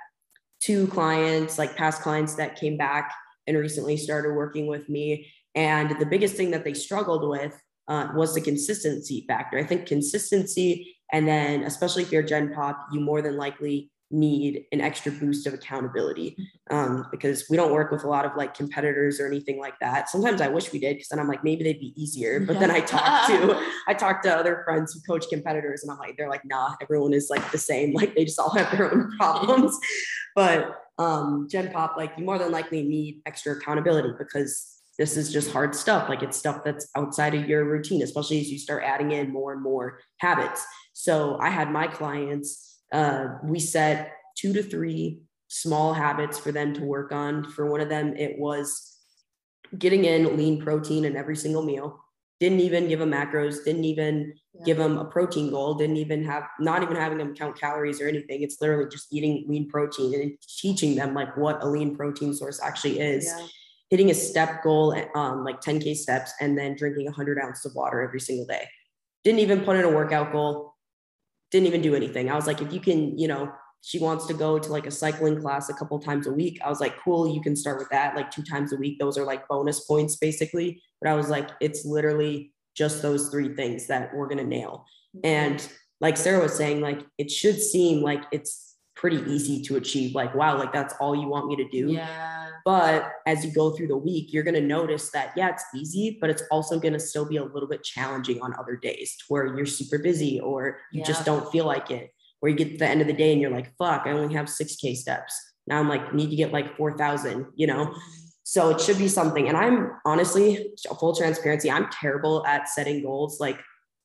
two 0.60 0.88
clients, 0.88 1.58
like 1.58 1.76
past 1.76 2.02
clients 2.02 2.36
that 2.36 2.60
came 2.60 2.78
back 2.78 3.14
and 3.48 3.58
recently 3.58 3.98
started 3.98 4.34
working 4.34 4.68
with 4.68 4.88
me. 4.90 5.28
And 5.56 6.00
the 6.00 6.06
biggest 6.06 6.36
thing 6.36 6.52
that 6.52 6.64
they 6.64 6.74
struggled 6.74 7.28
with 7.28 7.60
uh, 7.88 8.10
was 8.16 8.34
the 8.34 8.42
consistency 8.42 9.26
factor. 9.28 9.58
I 9.58 9.64
think 9.64 9.86
consistency, 9.86 10.96
and 11.12 11.28
then 11.28 11.64
especially 11.64 12.04
if 12.04 12.12
you're 12.12 12.24
Gen 12.24 12.54
Pop, 12.54 12.88
you 12.92 13.00
more 13.00 13.22
than 13.22 13.38
likely 13.38 13.92
need 14.12 14.66
an 14.72 14.82
extra 14.82 15.12
boost 15.12 15.48
of 15.48 15.54
accountability 15.54 16.36
um, 16.70 17.06
because 17.12 17.50
we 17.50 17.58
don't 17.58 17.72
work 17.72 17.92
with 17.92 18.04
a 18.04 18.08
lot 18.08 18.26
of 18.26 18.32
like 18.36 18.54
competitors 18.54 19.20
or 19.20 19.28
anything 19.28 19.60
like 19.60 19.78
that. 19.80 20.10
Sometimes 20.10 20.42
I 20.42 20.48
wish 20.48 20.72
we 20.72 20.80
did 20.80 20.96
because 20.96 21.10
then 21.10 21.20
I'm 21.20 21.28
like 21.28 21.44
maybe 21.44 21.64
they'd 21.64 21.80
be 21.80 21.94
easier. 21.96 22.40
But 22.40 22.60
then 22.60 22.72
I 22.72 22.82
talk 22.82 23.28
to 23.28 23.66
I 23.88 23.94
talk 23.94 24.22
to 24.24 24.36
other 24.36 24.62
friends 24.66 24.94
who 24.94 25.02
coach 25.02 25.26
competitors 25.30 25.84
and 25.84 25.92
I'm 25.92 25.98
like 25.98 26.18
they're 26.18 26.30
like 26.30 26.46
nah 26.46 26.76
everyone 26.82 27.14
is 27.14 27.30
like 27.30 27.52
the 27.52 27.58
same 27.58 27.94
like 27.94 28.16
they 28.16 28.26
just 28.26 28.40
all 28.40 28.54
have 28.56 28.72
their 28.72 28.94
own 28.94 29.12
problems. 29.18 29.78
but 30.36 30.78
um, 30.98 31.48
Gen 31.50 31.72
Pop 31.72 31.96
like 31.98 32.14
you 32.18 32.26
more 32.26 32.38
than 32.38 32.52
likely 32.52 32.84
need 32.84 33.22
extra 33.26 33.54
accountability 33.56 34.14
because 34.18 34.82
this 34.98 35.18
is 35.18 35.32
just 35.32 35.52
hard 35.52 35.74
stuff. 35.74 36.10
Like 36.10 36.22
it's 36.22 36.38
stuff 36.38 36.64
that's 36.64 36.88
outside 36.96 37.34
of 37.34 37.48
your 37.48 37.66
routine, 37.66 38.04
especially 38.04 38.40
as 38.40 38.52
you 38.52 38.60
start 38.60 38.84
adding 38.86 39.12
in 39.12 39.32
more 39.32 39.54
and 39.54 39.64
more 39.64 40.00
habits. 40.18 40.64
So 40.94 41.38
I 41.40 41.50
had 41.50 41.72
my 41.72 41.88
clients 41.88 42.71
uh, 42.92 43.38
we 43.44 43.60
set 43.60 44.14
two 44.36 44.54
to 44.54 44.64
three 44.64 45.22
small 45.48 45.94
habits 45.94 46.40
for 46.40 46.52
them 46.52 46.74
to 46.74 46.82
work 46.82 47.12
on. 47.12 47.44
For 47.44 47.70
one 47.70 47.82
of 47.82 47.90
them, 47.90 48.16
it 48.16 48.38
was 48.38 48.98
getting 49.78 50.06
in 50.06 50.38
lean 50.38 50.62
protein 50.62 51.06
in 51.06 51.16
every 51.16 51.36
single 51.36 51.64
meal. 51.64 52.00
Didn't 52.40 52.62
even 52.62 52.88
give 52.88 53.00
them 53.00 53.12
macros, 53.12 53.64
didn't 53.64 53.84
even 53.84 54.34
yeah. 54.54 54.64
give 54.66 54.78
them 54.78 54.98
a 54.98 55.06
protein 55.06 55.52
goal, 55.52 55.76
didn't 55.76 55.98
even 55.98 56.24
have, 56.24 56.44
not 56.60 56.82
even 56.82 56.96
having 56.96 57.20
them 57.20 57.36
count 57.36 57.60
calories 57.60 58.02
or 58.02 58.08
anything. 58.08 58.42
It's 58.42 58.60
literally 58.60 58.90
just 58.90 59.14
eating 59.14 59.46
lean 59.48 59.70
protein 59.70 60.14
and 60.20 60.38
teaching 60.60 60.96
them 60.96 61.14
like 61.14 61.38
what 61.38 61.62
a 61.62 61.68
lean 61.68 61.96
protein 61.96 62.34
source 62.34 62.60
actually 62.62 63.00
is. 63.00 63.26
Yeah. 63.26 63.46
Hitting 63.92 64.10
a 64.10 64.14
step 64.14 64.64
goal, 64.64 64.96
um, 65.16 65.44
like 65.44 65.62
10K 65.62 65.96
steps, 65.96 66.32
and 66.40 66.58
then 66.58 66.76
drinking 66.76 67.06
100 67.06 67.38
ounces 67.38 67.66
of 67.66 67.76
water 67.76 68.02
every 68.02 68.22
single 68.22 68.46
day. 68.46 68.68
Didn't 69.24 69.42
even 69.42 69.62
put 69.62 69.76
in 69.76 69.84
a 69.84 69.90
workout 69.90 70.32
goal, 70.32 70.71
didn't 71.52 71.68
even 71.68 71.82
do 71.82 71.96
anything. 71.96 72.30
I 72.30 72.36
was 72.36 72.48
like, 72.48 72.62
if 72.62 72.74
you 72.74 72.80
can, 72.80 73.18
you 73.18 73.28
know, 73.28 73.52
she 73.82 74.00
wants 74.00 74.28
to 74.28 74.34
go 74.34 74.60
to 74.60 74.72
like 74.72 74.86
a 74.86 74.92
cycling 74.92 75.42
class 75.42 75.70
a 75.70 75.74
couple 75.74 76.00
times 76.00 76.28
a 76.28 76.32
week. 76.32 76.60
I 76.64 76.70
was 76.70 76.80
like, 76.80 76.98
cool, 77.00 77.28
you 77.28 77.42
can 77.42 77.56
start 77.56 77.80
with 77.80 77.90
that 77.90 78.16
like 78.16 78.30
two 78.30 78.44
times 78.44 78.72
a 78.74 78.78
week. 78.78 79.00
Those 79.00 79.18
are 79.18 79.26
like 79.26 79.48
bonus 79.48 79.82
points 79.82 80.16
basically. 80.16 80.82
But 81.02 81.10
I 81.10 81.16
was 81.16 81.30
like, 81.30 81.50
it's 81.60 81.84
literally 81.84 82.54
just 82.76 83.02
those 83.02 83.30
three 83.30 83.56
things 83.56 83.88
that 83.88 84.16
we're 84.16 84.28
going 84.28 84.38
to 84.38 84.46
nail. 84.46 84.86
Mm-hmm. 85.16 85.26
And 85.26 85.70
like 86.00 86.16
Sarah 86.16 86.42
was 86.42 86.54
saying, 86.54 86.82
like 86.82 87.06
it 87.18 87.32
should 87.32 87.60
seem 87.60 88.02
like 88.02 88.24
it's 88.32 88.71
pretty 89.02 89.18
easy 89.30 89.64
to 89.64 89.78
achieve. 89.78 90.14
Like, 90.14 90.36
wow, 90.36 90.60
like 90.60 90.72
that's 90.72 90.94
all 91.02 91.16
you 91.16 91.28
want 91.28 91.48
me 91.48 91.56
to 91.56 91.68
do. 91.68 91.92
Yeah. 91.92 92.50
But 92.64 93.14
as 93.26 93.44
you 93.44 93.52
go 93.52 93.72
through 93.72 93.88
the 93.88 93.98
week, 93.98 94.32
you're 94.32 94.44
going 94.44 94.54
to 94.54 94.62
notice 94.62 95.10
that, 95.10 95.34
yeah, 95.36 95.50
it's 95.50 95.66
easy, 95.76 96.20
but 96.22 96.30
it's 96.30 96.44
also 96.52 96.80
going 96.80 96.94
to 96.94 97.00
still 97.00 97.26
be 97.26 97.38
a 97.38 97.44
little 97.44 97.68
bit 97.68 97.84
challenging 97.84 98.40
on 98.44 98.54
other 98.60 98.76
days 98.76 99.18
where 99.28 99.58
you're 99.58 99.66
super 99.66 99.98
busy 99.98 100.40
or 100.40 100.78
you 100.92 101.00
yeah. 101.00 101.06
just 101.06 101.26
don't 101.26 101.52
feel 101.52 101.66
like 101.66 101.90
it. 101.90 102.12
Where 102.42 102.52
you 102.52 102.56
get 102.56 102.74
to 102.74 102.78
the 102.78 102.88
end 102.88 103.02
of 103.02 103.08
the 103.08 103.14
day 103.14 103.32
and 103.32 103.42
you're 103.42 103.50
like, 103.50 103.76
fuck, 103.78 104.04
I 104.06 104.12
only 104.12 104.36
have 104.36 104.46
6K 104.46 104.96
steps. 104.96 105.34
Now 105.66 105.80
I'm 105.80 105.90
like, 105.90 106.14
need 106.14 106.30
to 106.30 106.36
get 106.36 106.54
like 106.54 106.78
4,000, 106.78 107.48
you 107.56 107.66
know? 107.66 107.88
Mm-hmm. 107.88 108.00
So 108.44 108.70
it 108.70 108.82
should 108.82 109.00
be 109.00 109.08
something. 109.08 109.48
And 109.48 109.58
I'm 109.58 109.94
honestly, 110.06 110.74
full 111.00 111.16
transparency, 111.16 111.72
I'm 111.72 111.90
terrible 111.90 112.46
at 112.46 112.70
setting 112.70 113.02
goals. 113.02 113.40
Like 113.40 113.60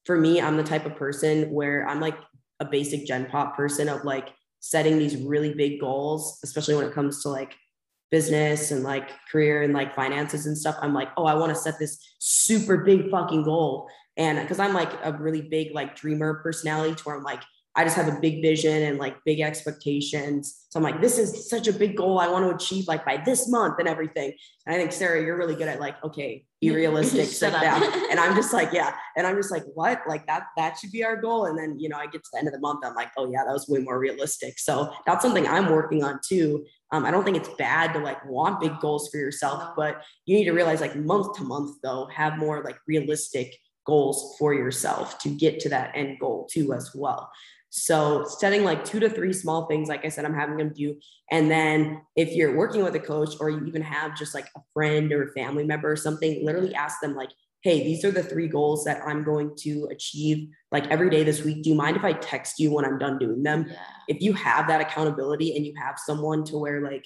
for 0.07 0.19
me, 0.19 0.41
I'm 0.41 0.57
the 0.57 0.63
type 0.63 0.87
of 0.87 0.97
person 0.97 1.51
where 1.51 1.87
I'm 1.87 2.01
like 2.01 2.17
a 2.61 2.65
basic 2.65 3.07
gen 3.07 3.27
pop 3.27 3.57
person 3.57 3.91
of 3.91 4.05
like, 4.05 4.31
setting 4.71 4.99
these 4.99 5.17
really 5.17 5.55
big 5.55 5.81
goals, 5.81 6.41
especially 6.43 6.75
when 6.75 6.87
it 6.87 6.93
comes 6.93 7.23
to 7.23 7.29
like 7.29 7.55
business 8.11 8.71
and 8.71 8.83
like 8.83 9.11
career 9.31 9.63
and 9.63 9.73
like 9.73 9.95
finances 9.95 10.47
and 10.47 10.57
stuff, 10.57 10.77
I'm 10.81 10.95
like, 10.95 11.09
oh, 11.17 11.27
I 11.27 11.35
want 11.35 11.55
to 11.55 11.61
set 11.61 11.79
this 11.79 11.99
super 12.19 12.79
big 12.79 13.11
fucking 13.11 13.45
goal. 13.45 13.89
And 14.17 14.41
because 14.41 14.59
I'm 14.59 14.75
like 14.75 14.93
a 15.05 15.13
really 15.13 15.43
big 15.43 15.75
like 15.75 15.97
dreamer 15.97 16.41
personality 16.43 16.95
to 16.95 17.03
where 17.05 17.17
I'm 17.17 17.23
like, 17.23 17.43
I 17.77 17.85
just 17.85 17.95
have 17.97 18.09
a 18.09 18.19
big 18.19 18.41
vision 18.41 18.85
and 18.85 18.99
like 18.99 19.17
big 19.27 19.41
expectations. 19.41 20.65
So 20.71 20.79
I'm 20.79 20.83
like, 20.83 21.03
this 21.03 21.19
is 21.19 21.49
such 21.51 21.69
a 21.69 21.73
big 21.75 21.95
goal 21.95 22.19
I 22.19 22.27
want 22.27 22.49
to 22.49 22.55
achieve 22.55 22.89
like 22.89 23.05
by 23.05 23.19
this 23.19 23.51
month 23.51 23.79
and 23.79 23.87
everything. 23.87 24.33
And 24.65 24.75
I 24.75 24.79
think 24.79 24.93
Sarah, 24.93 25.23
you're 25.23 25.37
really 25.37 25.55
good 25.55 25.69
at 25.69 25.79
like, 25.79 26.03
okay, 26.03 26.47
be 26.63 26.71
realistic, 26.75 27.27
sit 27.27 27.53
down. 27.53 27.83
And 28.11 28.19
I'm 28.19 28.35
just 28.35 28.53
like, 28.55 28.73
yeah. 28.73 28.95
And 29.17 29.27
I'm 29.27 29.37
just 29.37 29.51
like, 29.51 29.65
what? 29.75 30.01
Like 30.09 30.27
that, 30.27 30.45
that 30.57 30.79
should 30.79 30.91
be 30.91 31.05
our 31.05 31.17
goal. 31.17 31.47
And 31.47 31.59
then, 31.59 31.79
you 31.79 31.91
know, 31.91 31.99
I 31.99 32.07
get 32.07 32.25
to 32.25 32.31
the 32.33 32.39
end 32.39 32.49
of 32.49 32.55
the 32.55 32.61
month, 32.61 32.81
I'm 32.83 32.95
like, 32.95 33.11
oh 33.19 33.31
yeah, 33.31 33.45
that 33.45 33.53
was 33.53 33.69
way 33.69 33.81
more 33.81 33.99
realistic. 33.99 34.59
So 34.59 34.93
that's 35.05 35.23
something 35.23 35.47
I'm 35.47 35.71
working 35.71 36.03
on 36.03 36.19
too. 36.27 36.65
Um, 36.93 37.05
I 37.05 37.11
don't 37.11 37.25
think 37.25 37.37
it's 37.37 37.51
bad 37.59 37.93
to 37.93 37.99
like 37.99 38.25
want 38.25 38.61
big 38.61 38.79
goals 38.81 39.09
for 39.11 39.19
yourself, 39.19 39.75
but 39.77 40.03
you 40.25 40.37
need 40.37 40.45
to 40.45 40.53
realize 40.53 40.81
like 40.81 40.97
month 40.97 41.37
to 41.37 41.45
month 41.45 41.77
though, 41.83 42.07
have 42.07 42.39
more 42.39 42.63
like 42.65 42.79
realistic 42.87 43.55
goals 43.87 44.35
for 44.39 44.53
yourself 44.53 45.19
to 45.21 45.29
get 45.29 45.61
to 45.61 45.69
that 45.69 45.93
end 45.95 46.19
goal 46.19 46.49
too 46.51 46.73
as 46.73 46.95
well. 46.95 47.31
So 47.79 48.25
setting 48.25 48.65
like 48.65 48.87
two 48.87 49.01
to 49.01 49.11
three 49.11 49.35
small 49.35 49.67
things, 49.67 49.89
like 49.89 50.07
I 50.07 50.09
said, 50.09 50.25
I'm 50.25 50.35
having 50.35 50.57
them 50.57 50.73
do. 50.75 50.99
And 51.31 51.51
then 51.51 52.01
if 52.17 52.33
you're 52.33 52.57
working 52.57 52.83
with 52.83 52.95
a 52.95 53.01
coach 53.01 53.35
or 53.39 53.51
you 53.51 53.67
even 53.67 53.83
have 53.83 54.17
just 54.17 54.35
like 54.35 54.47
a 54.57 54.61
friend 54.73 55.13
or 55.13 55.25
a 55.25 55.33
family 55.33 55.63
member 55.63 55.93
or 55.93 55.97
something, 55.97 56.43
literally 56.43 56.75
ask 56.75 57.01
them 57.03 57.15
like, 57.15 57.29
hey, 57.61 57.85
these 57.85 58.03
are 58.03 58.11
the 58.11 58.23
three 58.23 58.49
goals 58.49 58.85
that 58.85 59.03
I'm 59.07 59.23
going 59.25 59.55
to 59.59 59.89
achieve 59.91 60.49
like 60.73 60.87
every 60.87 61.11
day 61.11 61.23
this 61.23 61.45
week. 61.45 61.65
Do 61.65 61.69
you 61.69 61.77
mind 61.77 61.99
if 61.99 62.05
I 62.05 62.15
text 62.15 62.59
you 62.59 62.73
when 62.73 62.87
I'm 62.87 62.99
done 62.99 63.19
doing 63.19 63.43
them? 63.43 63.67
Yeah. 63.69 63.77
If 64.09 64.23
you 64.23 64.33
have 64.33 64.69
that 64.69 64.81
accountability 64.81 65.55
and 65.55 65.67
you 65.67 65.75
have 65.77 65.99
someone 65.99 66.45
to 66.45 66.57
where 66.57 66.81
like, 66.81 67.05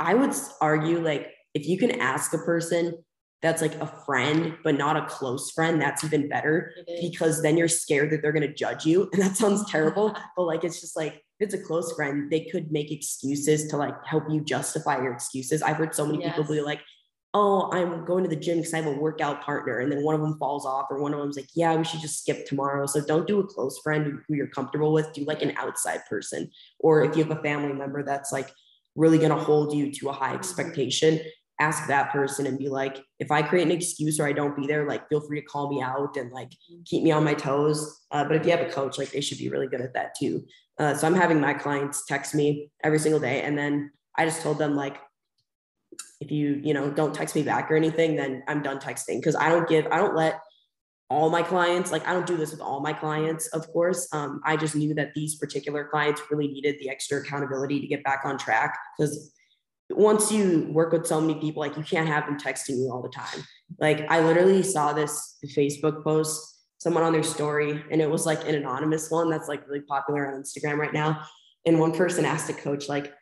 I 0.00 0.14
would 0.14 0.34
argue 0.60 1.04
like 1.04 1.30
if 1.54 1.68
you 1.68 1.78
can 1.78 2.00
ask 2.00 2.34
a 2.34 2.38
person 2.38 3.04
that's 3.42 3.62
like 3.62 3.74
a 3.76 3.86
friend 3.86 4.56
but 4.62 4.76
not 4.76 4.96
a 4.96 5.06
close 5.06 5.50
friend 5.50 5.80
that's 5.80 6.04
even 6.04 6.28
better 6.28 6.72
because 7.00 7.42
then 7.42 7.56
you're 7.56 7.68
scared 7.68 8.10
that 8.10 8.22
they're 8.22 8.32
going 8.32 8.46
to 8.46 8.54
judge 8.54 8.84
you 8.84 9.08
and 9.12 9.22
that 9.22 9.36
sounds 9.36 9.68
terrible 9.70 10.16
but 10.36 10.42
like 10.44 10.64
it's 10.64 10.80
just 10.80 10.96
like 10.96 11.14
if 11.14 11.22
it's 11.40 11.54
a 11.54 11.58
close 11.58 11.92
friend 11.94 12.30
they 12.30 12.44
could 12.44 12.70
make 12.70 12.90
excuses 12.90 13.68
to 13.68 13.76
like 13.76 13.94
help 14.06 14.24
you 14.30 14.40
justify 14.40 14.96
your 15.02 15.12
excuses 15.12 15.62
i've 15.62 15.76
heard 15.76 15.94
so 15.94 16.06
many 16.06 16.22
yes. 16.22 16.36
people 16.36 16.54
be 16.54 16.60
like 16.60 16.80
oh 17.32 17.70
i'm 17.72 18.04
going 18.04 18.24
to 18.24 18.30
the 18.30 18.36
gym 18.36 18.58
because 18.58 18.74
i 18.74 18.78
have 18.78 18.86
a 18.86 18.98
workout 18.98 19.40
partner 19.42 19.78
and 19.78 19.90
then 19.90 20.02
one 20.02 20.14
of 20.14 20.20
them 20.20 20.36
falls 20.38 20.66
off 20.66 20.86
or 20.90 21.00
one 21.00 21.14
of 21.14 21.20
them's 21.20 21.36
like 21.36 21.48
yeah 21.54 21.74
we 21.74 21.84
should 21.84 22.00
just 22.00 22.20
skip 22.20 22.46
tomorrow 22.46 22.86
so 22.86 23.00
don't 23.04 23.26
do 23.26 23.40
a 23.40 23.46
close 23.46 23.78
friend 23.78 24.18
who 24.26 24.34
you're 24.34 24.48
comfortable 24.48 24.92
with 24.92 25.12
do 25.12 25.24
like 25.24 25.42
an 25.42 25.54
outside 25.56 26.00
person 26.08 26.50
or 26.80 27.04
if 27.04 27.16
you 27.16 27.22
have 27.22 27.36
a 27.36 27.42
family 27.42 27.72
member 27.72 28.02
that's 28.02 28.32
like 28.32 28.50
really 28.96 29.18
going 29.18 29.30
to 29.30 29.36
hold 29.36 29.72
you 29.72 29.92
to 29.92 30.08
a 30.08 30.12
high 30.12 30.28
mm-hmm. 30.28 30.36
expectation 30.36 31.20
ask 31.60 31.86
that 31.86 32.10
person 32.10 32.46
and 32.46 32.58
be 32.58 32.68
like, 32.68 32.98
if 33.18 33.30
I 33.30 33.42
create 33.42 33.64
an 33.66 33.70
excuse 33.70 34.18
or 34.18 34.26
I 34.26 34.32
don't 34.32 34.56
be 34.56 34.66
there, 34.66 34.88
like 34.88 35.08
feel 35.08 35.20
free 35.20 35.40
to 35.40 35.46
call 35.46 35.70
me 35.70 35.82
out 35.82 36.16
and 36.16 36.32
like 36.32 36.50
keep 36.86 37.04
me 37.04 37.12
on 37.12 37.22
my 37.22 37.34
toes. 37.34 38.00
Uh, 38.10 38.24
but 38.24 38.34
if 38.36 38.44
you 38.44 38.50
have 38.50 38.66
a 38.66 38.70
coach, 38.70 38.98
like 38.98 39.12
they 39.12 39.20
should 39.20 39.38
be 39.38 39.50
really 39.50 39.66
good 39.66 39.82
at 39.82 39.92
that 39.94 40.14
too. 40.18 40.44
Uh, 40.78 40.94
so 40.94 41.06
I'm 41.06 41.14
having 41.14 41.38
my 41.40 41.52
clients 41.52 42.06
text 42.06 42.34
me 42.34 42.70
every 42.82 42.98
single 42.98 43.20
day. 43.20 43.42
And 43.42 43.56
then 43.56 43.92
I 44.16 44.24
just 44.24 44.40
told 44.42 44.58
them 44.58 44.74
like, 44.74 44.96
if 46.20 46.30
you, 46.30 46.60
you 46.64 46.74
know, 46.74 46.90
don't 46.90 47.14
text 47.14 47.34
me 47.34 47.42
back 47.42 47.70
or 47.70 47.76
anything, 47.76 48.16
then 48.16 48.42
I'm 48.48 48.62
done 48.62 48.78
texting. 48.78 49.22
Cause 49.22 49.36
I 49.36 49.50
don't 49.50 49.68
give, 49.68 49.86
I 49.90 49.98
don't 49.98 50.16
let 50.16 50.40
all 51.10 51.28
my 51.28 51.42
clients, 51.42 51.90
like 51.92 52.06
I 52.06 52.12
don't 52.12 52.26
do 52.26 52.36
this 52.36 52.52
with 52.52 52.60
all 52.60 52.80
my 52.80 52.92
clients, 52.92 53.48
of 53.48 53.70
course. 53.72 54.08
Um, 54.12 54.40
I 54.44 54.56
just 54.56 54.76
knew 54.76 54.94
that 54.94 55.12
these 55.14 55.34
particular 55.34 55.84
clients 55.84 56.22
really 56.30 56.48
needed 56.48 56.76
the 56.78 56.88
extra 56.88 57.20
accountability 57.20 57.80
to 57.80 57.86
get 57.86 58.04
back 58.04 58.22
on 58.24 58.38
track 58.38 58.78
because 58.96 59.34
once 59.90 60.30
you 60.30 60.68
work 60.72 60.92
with 60.92 61.06
so 61.06 61.20
many 61.20 61.38
people, 61.40 61.60
like 61.60 61.76
you 61.76 61.82
can't 61.82 62.08
have 62.08 62.26
them 62.26 62.38
texting 62.38 62.76
you 62.78 62.90
all 62.92 63.02
the 63.02 63.08
time. 63.08 63.44
Like 63.78 64.10
I 64.10 64.20
literally 64.20 64.62
saw 64.62 64.92
this 64.92 65.36
Facebook 65.56 66.04
post, 66.04 66.58
someone 66.78 67.02
on 67.02 67.12
their 67.12 67.22
story, 67.22 67.82
and 67.90 68.00
it 68.00 68.10
was 68.10 68.26
like 68.26 68.46
an 68.48 68.54
anonymous 68.54 69.10
one 69.10 69.30
that's 69.30 69.48
like 69.48 69.66
really 69.68 69.82
popular 69.82 70.32
on 70.32 70.40
Instagram 70.40 70.78
right 70.78 70.92
now. 70.92 71.22
And 71.66 71.78
one 71.78 71.92
person 71.92 72.24
asked 72.24 72.48
a 72.48 72.54
coach, 72.54 72.88
like, 72.88 73.12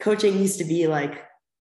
coaching 0.00 0.38
used 0.38 0.58
to 0.58 0.64
be 0.64 0.86
like, 0.86 1.22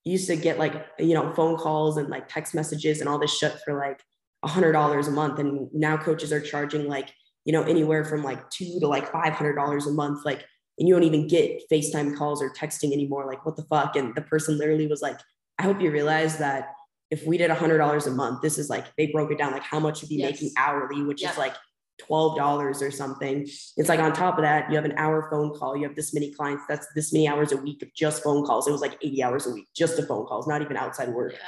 used 0.05 0.26
to 0.29 0.37
get 0.37 0.59
like, 0.59 0.87
you 0.99 1.14
know, 1.14 1.33
phone 1.35 1.57
calls 1.57 1.97
and 1.97 2.09
like 2.09 2.29
text 2.29 2.55
messages 2.55 3.00
and 3.00 3.09
all 3.09 3.19
this 3.19 3.37
shit 3.37 3.55
for 3.64 3.79
like 3.79 4.00
a 4.43 4.49
hundred 4.49 4.73
dollars 4.73 5.09
a 5.09 5.11
month. 5.11 5.38
And 5.38 5.69
now 5.73 5.97
coaches 5.97 6.33
are 6.33 6.40
charging 6.40 6.87
like, 6.87 7.11
you 7.45 7.52
know, 7.52 7.62
anywhere 7.62 8.05
from 8.05 8.23
like 8.23 8.49
two 8.50 8.79
to 8.81 8.87
like 8.87 9.11
five 9.11 9.33
hundred 9.33 9.55
dollars 9.55 9.87
a 9.87 9.93
month. 9.93 10.25
Like 10.25 10.45
and 10.80 10.88
you 10.88 10.94
don't 10.94 11.04
even 11.04 11.28
get 11.28 11.62
FaceTime 11.70 12.16
calls 12.16 12.42
or 12.42 12.50
texting 12.50 12.92
anymore. 12.92 13.26
Like, 13.26 13.44
what 13.44 13.54
the 13.54 13.64
fuck? 13.64 13.96
And 13.96 14.14
the 14.14 14.22
person 14.22 14.56
literally 14.56 14.87
was 14.87 15.02
like, 15.02 15.18
I 15.58 15.62
hope 15.62 15.80
you 15.80 15.90
realize 15.90 16.38
that 16.38 16.72
if 17.10 17.26
we 17.26 17.37
did 17.37 17.50
a 17.50 17.54
hundred 17.54 17.78
dollars 17.78 18.06
a 18.06 18.10
month, 18.10 18.40
this 18.40 18.56
is 18.56 18.70
like 18.70 18.87
they 18.96 19.08
broke 19.08 19.30
it 19.30 19.37
down 19.37 19.52
like 19.52 19.62
how 19.62 19.78
much 19.78 20.00
you'd 20.00 20.08
be 20.08 20.16
yes. 20.16 20.32
making 20.32 20.52
hourly, 20.56 21.02
which 21.02 21.22
is 21.22 21.37
like 21.37 21.54
twelve 21.99 22.37
dollars 22.37 22.80
or 22.80 22.90
something. 22.90 23.42
It's 23.76 23.88
like 23.88 24.00
on 24.00 24.12
top 24.14 24.38
of 24.38 24.42
that, 24.42 24.70
you 24.70 24.76
have 24.76 24.87
an 24.87 24.94
hour 24.96 25.28
phone 25.30 25.54
call. 25.54 25.76
You 25.76 25.87
have 25.87 25.96
this 25.96 26.14
many 26.14 26.32
clients. 26.32 26.64
That's 26.66 26.87
this 26.94 27.12
many 27.12 27.28
hours 27.28 27.52
a 27.52 27.58
week 27.58 27.82
of 27.82 27.92
just 27.94 28.22
phone 28.22 28.46
calls. 28.46 28.66
It 28.66 28.72
was 28.72 28.80
like 28.80 28.96
eighty 29.02 29.22
hours 29.22 29.46
a 29.46 29.50
week 29.52 29.68
just 29.76 29.99
of 29.99 30.08
phone 30.08 30.25
calls, 30.25 30.49
not 30.49 30.62
even 30.62 30.76
outside 30.76 31.10
work. 31.10 31.32
Yeah. 31.32 31.38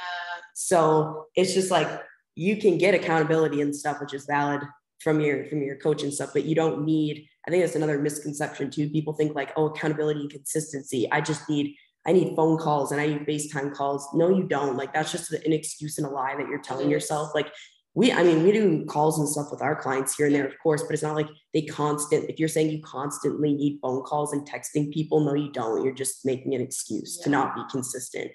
So 0.53 1.25
it's 1.35 1.53
just 1.53 1.71
like 1.71 1.87
you 2.35 2.57
can 2.57 2.77
get 2.77 2.93
accountability 2.93 3.61
and 3.61 3.75
stuff, 3.75 3.99
which 3.99 4.13
is 4.13 4.25
valid 4.25 4.61
from 5.03 5.19
your 5.19 5.45
from 5.45 5.61
your 5.61 5.75
coach 5.75 6.03
and 6.03 6.13
stuff, 6.13 6.31
but 6.33 6.45
you 6.45 6.55
don't 6.55 6.85
need 6.85 7.27
I 7.47 7.51
think 7.51 7.63
that's 7.63 7.75
another 7.75 7.99
misconception 7.99 8.71
too. 8.71 8.89
People 8.89 9.13
think 9.13 9.35
like, 9.35 9.51
oh, 9.57 9.65
accountability 9.65 10.21
and 10.21 10.29
consistency. 10.29 11.09
I 11.11 11.19
just 11.19 11.49
need, 11.49 11.75
I 12.07 12.13
need 12.13 12.35
phone 12.35 12.57
calls 12.57 12.91
and 12.91 13.01
I 13.01 13.07
need 13.07 13.25
FaceTime 13.27 13.73
calls. 13.73 14.07
No, 14.13 14.29
you 14.29 14.43
don't. 14.43 14.77
Like 14.77 14.93
that's 14.93 15.11
just 15.11 15.31
an 15.31 15.51
excuse 15.51 15.97
and 15.97 16.07
a 16.07 16.09
lie 16.09 16.35
that 16.37 16.47
you're 16.47 16.61
telling 16.61 16.89
yourself. 16.89 17.31
Like 17.35 17.51
we, 17.95 18.11
I 18.11 18.23
mean, 18.23 18.43
we 18.43 18.51
do 18.51 18.85
calls 18.85 19.19
and 19.19 19.27
stuff 19.27 19.47
with 19.51 19.61
our 19.61 19.75
clients 19.75 20.15
here 20.15 20.25
and 20.25 20.35
there, 20.35 20.47
of 20.47 20.53
course, 20.61 20.83
but 20.83 20.93
it's 20.93 21.03
not 21.03 21.15
like 21.15 21.27
they 21.53 21.63
constant. 21.63 22.29
If 22.29 22.39
you're 22.39 22.47
saying 22.47 22.71
you 22.71 22.81
constantly 22.81 23.53
need 23.53 23.79
phone 23.81 24.03
calls 24.03 24.33
and 24.33 24.47
texting 24.47 24.91
people, 24.91 25.19
no, 25.19 25.33
you 25.33 25.51
don't. 25.51 25.83
You're 25.83 25.93
just 25.93 26.25
making 26.25 26.55
an 26.55 26.61
excuse 26.61 27.17
yeah. 27.19 27.25
to 27.25 27.29
not 27.29 27.55
be 27.55 27.61
consistent. 27.69 28.31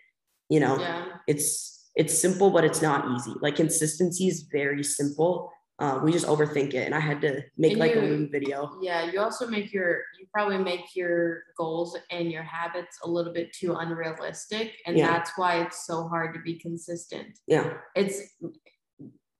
You 0.50 0.60
know, 0.60 0.78
yeah. 0.78 1.06
it's 1.26 1.90
it's 1.94 2.16
simple, 2.16 2.50
but 2.50 2.64
it's 2.64 2.80
not 2.80 3.10
easy. 3.16 3.32
Like 3.40 3.56
consistency 3.56 4.28
is 4.28 4.48
very 4.52 4.84
simple 4.84 5.50
uh, 5.78 6.00
we 6.02 6.10
just 6.10 6.26
overthink 6.26 6.74
it 6.74 6.86
and 6.86 6.94
i 6.94 7.00
had 7.00 7.20
to 7.20 7.42
make 7.56 7.72
and 7.72 7.80
like 7.80 7.94
you, 7.94 8.00
a 8.00 8.26
video 8.26 8.76
yeah 8.82 9.10
you 9.10 9.20
also 9.20 9.46
make 9.46 9.72
your 9.72 10.02
you 10.18 10.26
probably 10.32 10.58
make 10.58 10.94
your 10.94 11.44
goals 11.56 11.96
and 12.10 12.32
your 12.32 12.42
habits 12.42 12.98
a 13.04 13.08
little 13.08 13.32
bit 13.32 13.52
too 13.52 13.74
unrealistic 13.74 14.72
and 14.86 14.96
yeah. 14.96 15.06
that's 15.06 15.32
why 15.36 15.60
it's 15.60 15.86
so 15.86 16.08
hard 16.08 16.34
to 16.34 16.40
be 16.40 16.58
consistent 16.58 17.38
yeah 17.46 17.74
it's 17.94 18.22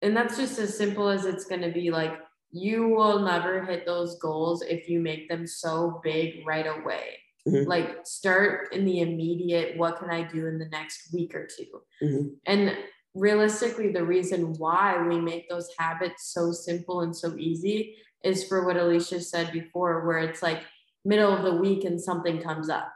and 0.02 0.16
that's 0.16 0.36
just 0.36 0.58
as 0.58 0.76
simple 0.76 1.08
as 1.08 1.24
it's 1.24 1.44
going 1.44 1.62
to 1.62 1.72
be 1.72 1.90
like 1.90 2.12
you 2.50 2.88
will 2.88 3.18
never 3.18 3.64
hit 3.64 3.84
those 3.84 4.18
goals 4.20 4.62
if 4.62 4.88
you 4.88 5.00
make 5.00 5.28
them 5.28 5.46
so 5.46 6.00
big 6.02 6.46
right 6.46 6.66
away 6.66 7.18
mm-hmm. 7.46 7.68
like 7.68 8.06
start 8.06 8.72
in 8.72 8.84
the 8.84 9.00
immediate 9.00 9.76
what 9.76 9.98
can 9.98 10.10
i 10.10 10.22
do 10.22 10.46
in 10.46 10.58
the 10.58 10.68
next 10.68 11.12
week 11.12 11.34
or 11.34 11.46
2 11.46 11.64
mm-hmm. 12.02 12.28
and 12.46 12.76
realistically 13.18 13.92
the 13.92 14.04
reason 14.04 14.54
why 14.58 15.02
we 15.06 15.20
make 15.20 15.48
those 15.48 15.68
habits 15.78 16.32
so 16.32 16.52
simple 16.52 17.00
and 17.00 17.14
so 17.14 17.36
easy 17.36 17.96
is 18.24 18.44
for 18.44 18.64
what 18.64 18.76
alicia 18.76 19.20
said 19.20 19.52
before 19.52 20.06
where 20.06 20.18
it's 20.18 20.42
like 20.42 20.62
middle 21.04 21.34
of 21.34 21.42
the 21.42 21.54
week 21.54 21.84
and 21.84 22.00
something 22.00 22.40
comes 22.40 22.68
up. 22.68 22.92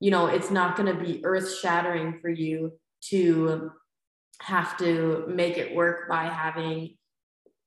You 0.00 0.10
know 0.10 0.26
it's 0.26 0.50
not 0.50 0.76
going 0.76 0.94
to 0.94 1.02
be 1.02 1.24
earth 1.24 1.58
shattering 1.58 2.18
for 2.20 2.28
you 2.28 2.72
to 3.10 3.70
have 4.40 4.76
to 4.78 5.24
make 5.28 5.58
it 5.58 5.74
work 5.74 6.08
by 6.08 6.24
having 6.24 6.96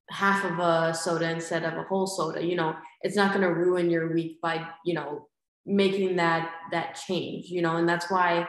half 0.09 0.43
of 0.43 0.59
a 0.59 0.93
soda 0.93 1.29
instead 1.29 1.63
of 1.63 1.73
a 1.77 1.83
whole 1.83 2.07
soda. 2.07 2.43
You 2.45 2.55
know 2.55 2.75
it's 3.01 3.15
not 3.15 3.31
going 3.33 3.47
to 3.47 3.53
ruin 3.53 3.89
your 3.89 4.13
week 4.13 4.41
by 4.41 4.67
you 4.85 4.93
know 4.93 5.27
making 5.65 6.17
that 6.17 6.51
that 6.71 6.93
change 7.07 7.45
you 7.47 7.59
know 7.59 7.77
and 7.77 7.89
that's 7.89 8.11
why 8.11 8.47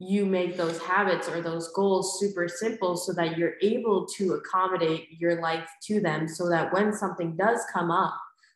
you 0.00 0.24
make 0.24 0.56
those 0.56 0.78
habits 0.78 1.28
or 1.28 1.40
those 1.40 1.72
goals 1.72 2.20
super 2.20 2.46
simple 2.46 2.96
so 2.96 3.12
that 3.12 3.36
you're 3.36 3.54
able 3.62 4.06
to 4.06 4.34
accommodate 4.34 5.08
your 5.18 5.40
life 5.40 5.68
to 5.82 6.00
them 6.00 6.28
so 6.28 6.48
that 6.48 6.72
when 6.72 6.92
something 6.92 7.36
does 7.36 7.60
come 7.72 7.90
up 7.90 8.14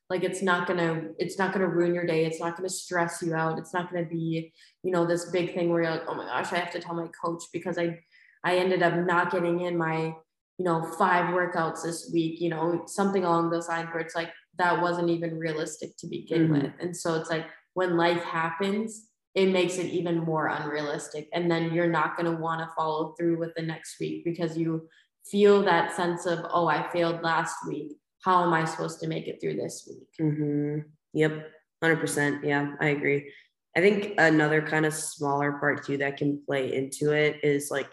like 0.08 0.22
it's 0.24 0.42
not 0.42 0.66
going 0.66 0.78
to 0.78 1.14
it's 1.18 1.38
not 1.38 1.52
going 1.52 1.66
to 1.66 1.74
ruin 1.74 1.94
your 1.94 2.06
day 2.06 2.24
it's 2.24 2.38
not 2.38 2.56
going 2.56 2.68
to 2.68 2.74
stress 2.74 3.22
you 3.22 3.34
out 3.34 3.58
it's 3.58 3.74
not 3.74 3.90
going 3.90 4.04
to 4.04 4.08
be 4.08 4.52
you 4.82 4.92
know 4.92 5.04
this 5.04 5.30
big 5.30 5.54
thing 5.54 5.70
where 5.70 5.82
you're 5.82 5.90
like 5.90 6.04
oh 6.06 6.14
my 6.14 6.26
gosh 6.26 6.52
i 6.52 6.58
have 6.58 6.70
to 6.70 6.80
tell 6.80 6.94
my 6.94 7.08
coach 7.24 7.42
because 7.52 7.78
i 7.78 7.98
i 8.44 8.56
ended 8.56 8.82
up 8.82 8.94
not 8.94 9.32
getting 9.32 9.62
in 9.62 9.76
my 9.76 10.14
you 10.58 10.64
know 10.64 10.84
five 10.98 11.34
workouts 11.34 11.82
this 11.82 12.10
week 12.12 12.40
you 12.40 12.50
know 12.50 12.82
something 12.86 13.24
along 13.24 13.50
those 13.50 13.68
lines 13.68 13.88
where 13.92 14.00
it's 14.00 14.14
like 14.14 14.30
that 14.58 14.80
wasn't 14.80 15.08
even 15.08 15.38
realistic 15.38 15.96
to 15.96 16.06
begin 16.06 16.42
mm-hmm. 16.44 16.62
with 16.62 16.72
and 16.78 16.96
so 16.96 17.14
it's 17.14 17.30
like 17.30 17.46
when 17.74 17.96
life 17.96 18.22
happens 18.22 19.08
it 19.34 19.46
makes 19.46 19.78
it 19.78 19.86
even 19.86 20.18
more 20.18 20.48
unrealistic. 20.48 21.28
And 21.32 21.50
then 21.50 21.72
you're 21.72 21.86
not 21.86 22.16
going 22.16 22.30
to 22.30 22.40
want 22.40 22.60
to 22.60 22.74
follow 22.76 23.14
through 23.18 23.38
with 23.38 23.54
the 23.54 23.62
next 23.62 23.98
week 23.98 24.24
because 24.24 24.56
you 24.56 24.88
feel 25.30 25.62
that 25.62 25.94
sense 25.94 26.26
of, 26.26 26.40
oh, 26.50 26.68
I 26.68 26.90
failed 26.90 27.22
last 27.22 27.56
week. 27.66 27.92
How 28.22 28.44
am 28.44 28.52
I 28.52 28.64
supposed 28.64 29.00
to 29.00 29.08
make 29.08 29.28
it 29.28 29.40
through 29.40 29.56
this 29.56 29.88
week? 29.88 30.08
Mm-hmm. 30.20 30.88
Yep. 31.14 31.50
100%. 31.82 32.44
Yeah, 32.44 32.74
I 32.80 32.88
agree. 32.88 33.32
I 33.76 33.80
think 33.80 34.14
another 34.18 34.60
kind 34.60 34.84
of 34.84 34.92
smaller 34.92 35.52
part 35.52 35.84
too 35.86 35.96
that 35.98 36.18
can 36.18 36.42
play 36.46 36.74
into 36.74 37.12
it 37.12 37.40
is 37.42 37.70
like 37.70 37.88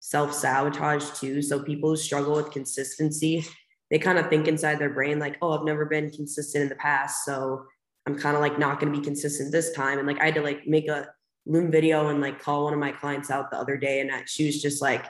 self 0.00 0.34
sabotage 0.34 1.08
too. 1.18 1.40
So 1.40 1.62
people 1.62 1.88
who 1.88 1.96
struggle 1.96 2.36
with 2.36 2.50
consistency, 2.50 3.46
they 3.90 3.98
kind 3.98 4.18
of 4.18 4.28
think 4.28 4.46
inside 4.46 4.78
their 4.78 4.90
brain 4.90 5.18
like, 5.18 5.38
oh, 5.40 5.52
I've 5.52 5.64
never 5.64 5.86
been 5.86 6.10
consistent 6.10 6.62
in 6.64 6.68
the 6.68 6.76
past, 6.76 7.24
so 7.24 7.64
I'm 8.06 8.18
kind 8.18 8.36
of 8.36 8.42
like 8.42 8.58
not 8.58 8.80
going 8.80 8.92
to 8.92 8.98
be 8.98 9.04
consistent 9.04 9.52
this 9.52 9.72
time. 9.72 9.98
And 9.98 10.06
like 10.06 10.20
I 10.20 10.26
had 10.26 10.34
to 10.34 10.42
like 10.42 10.66
make 10.66 10.88
a 10.88 11.08
Loom 11.44 11.72
video 11.72 12.08
and 12.08 12.20
like 12.20 12.40
call 12.40 12.64
one 12.64 12.72
of 12.72 12.78
my 12.78 12.92
clients 12.92 13.28
out 13.28 13.50
the 13.50 13.58
other 13.58 13.76
day, 13.76 14.00
and 14.00 14.12
she 14.28 14.46
was 14.46 14.62
just 14.62 14.80
like 14.80 15.06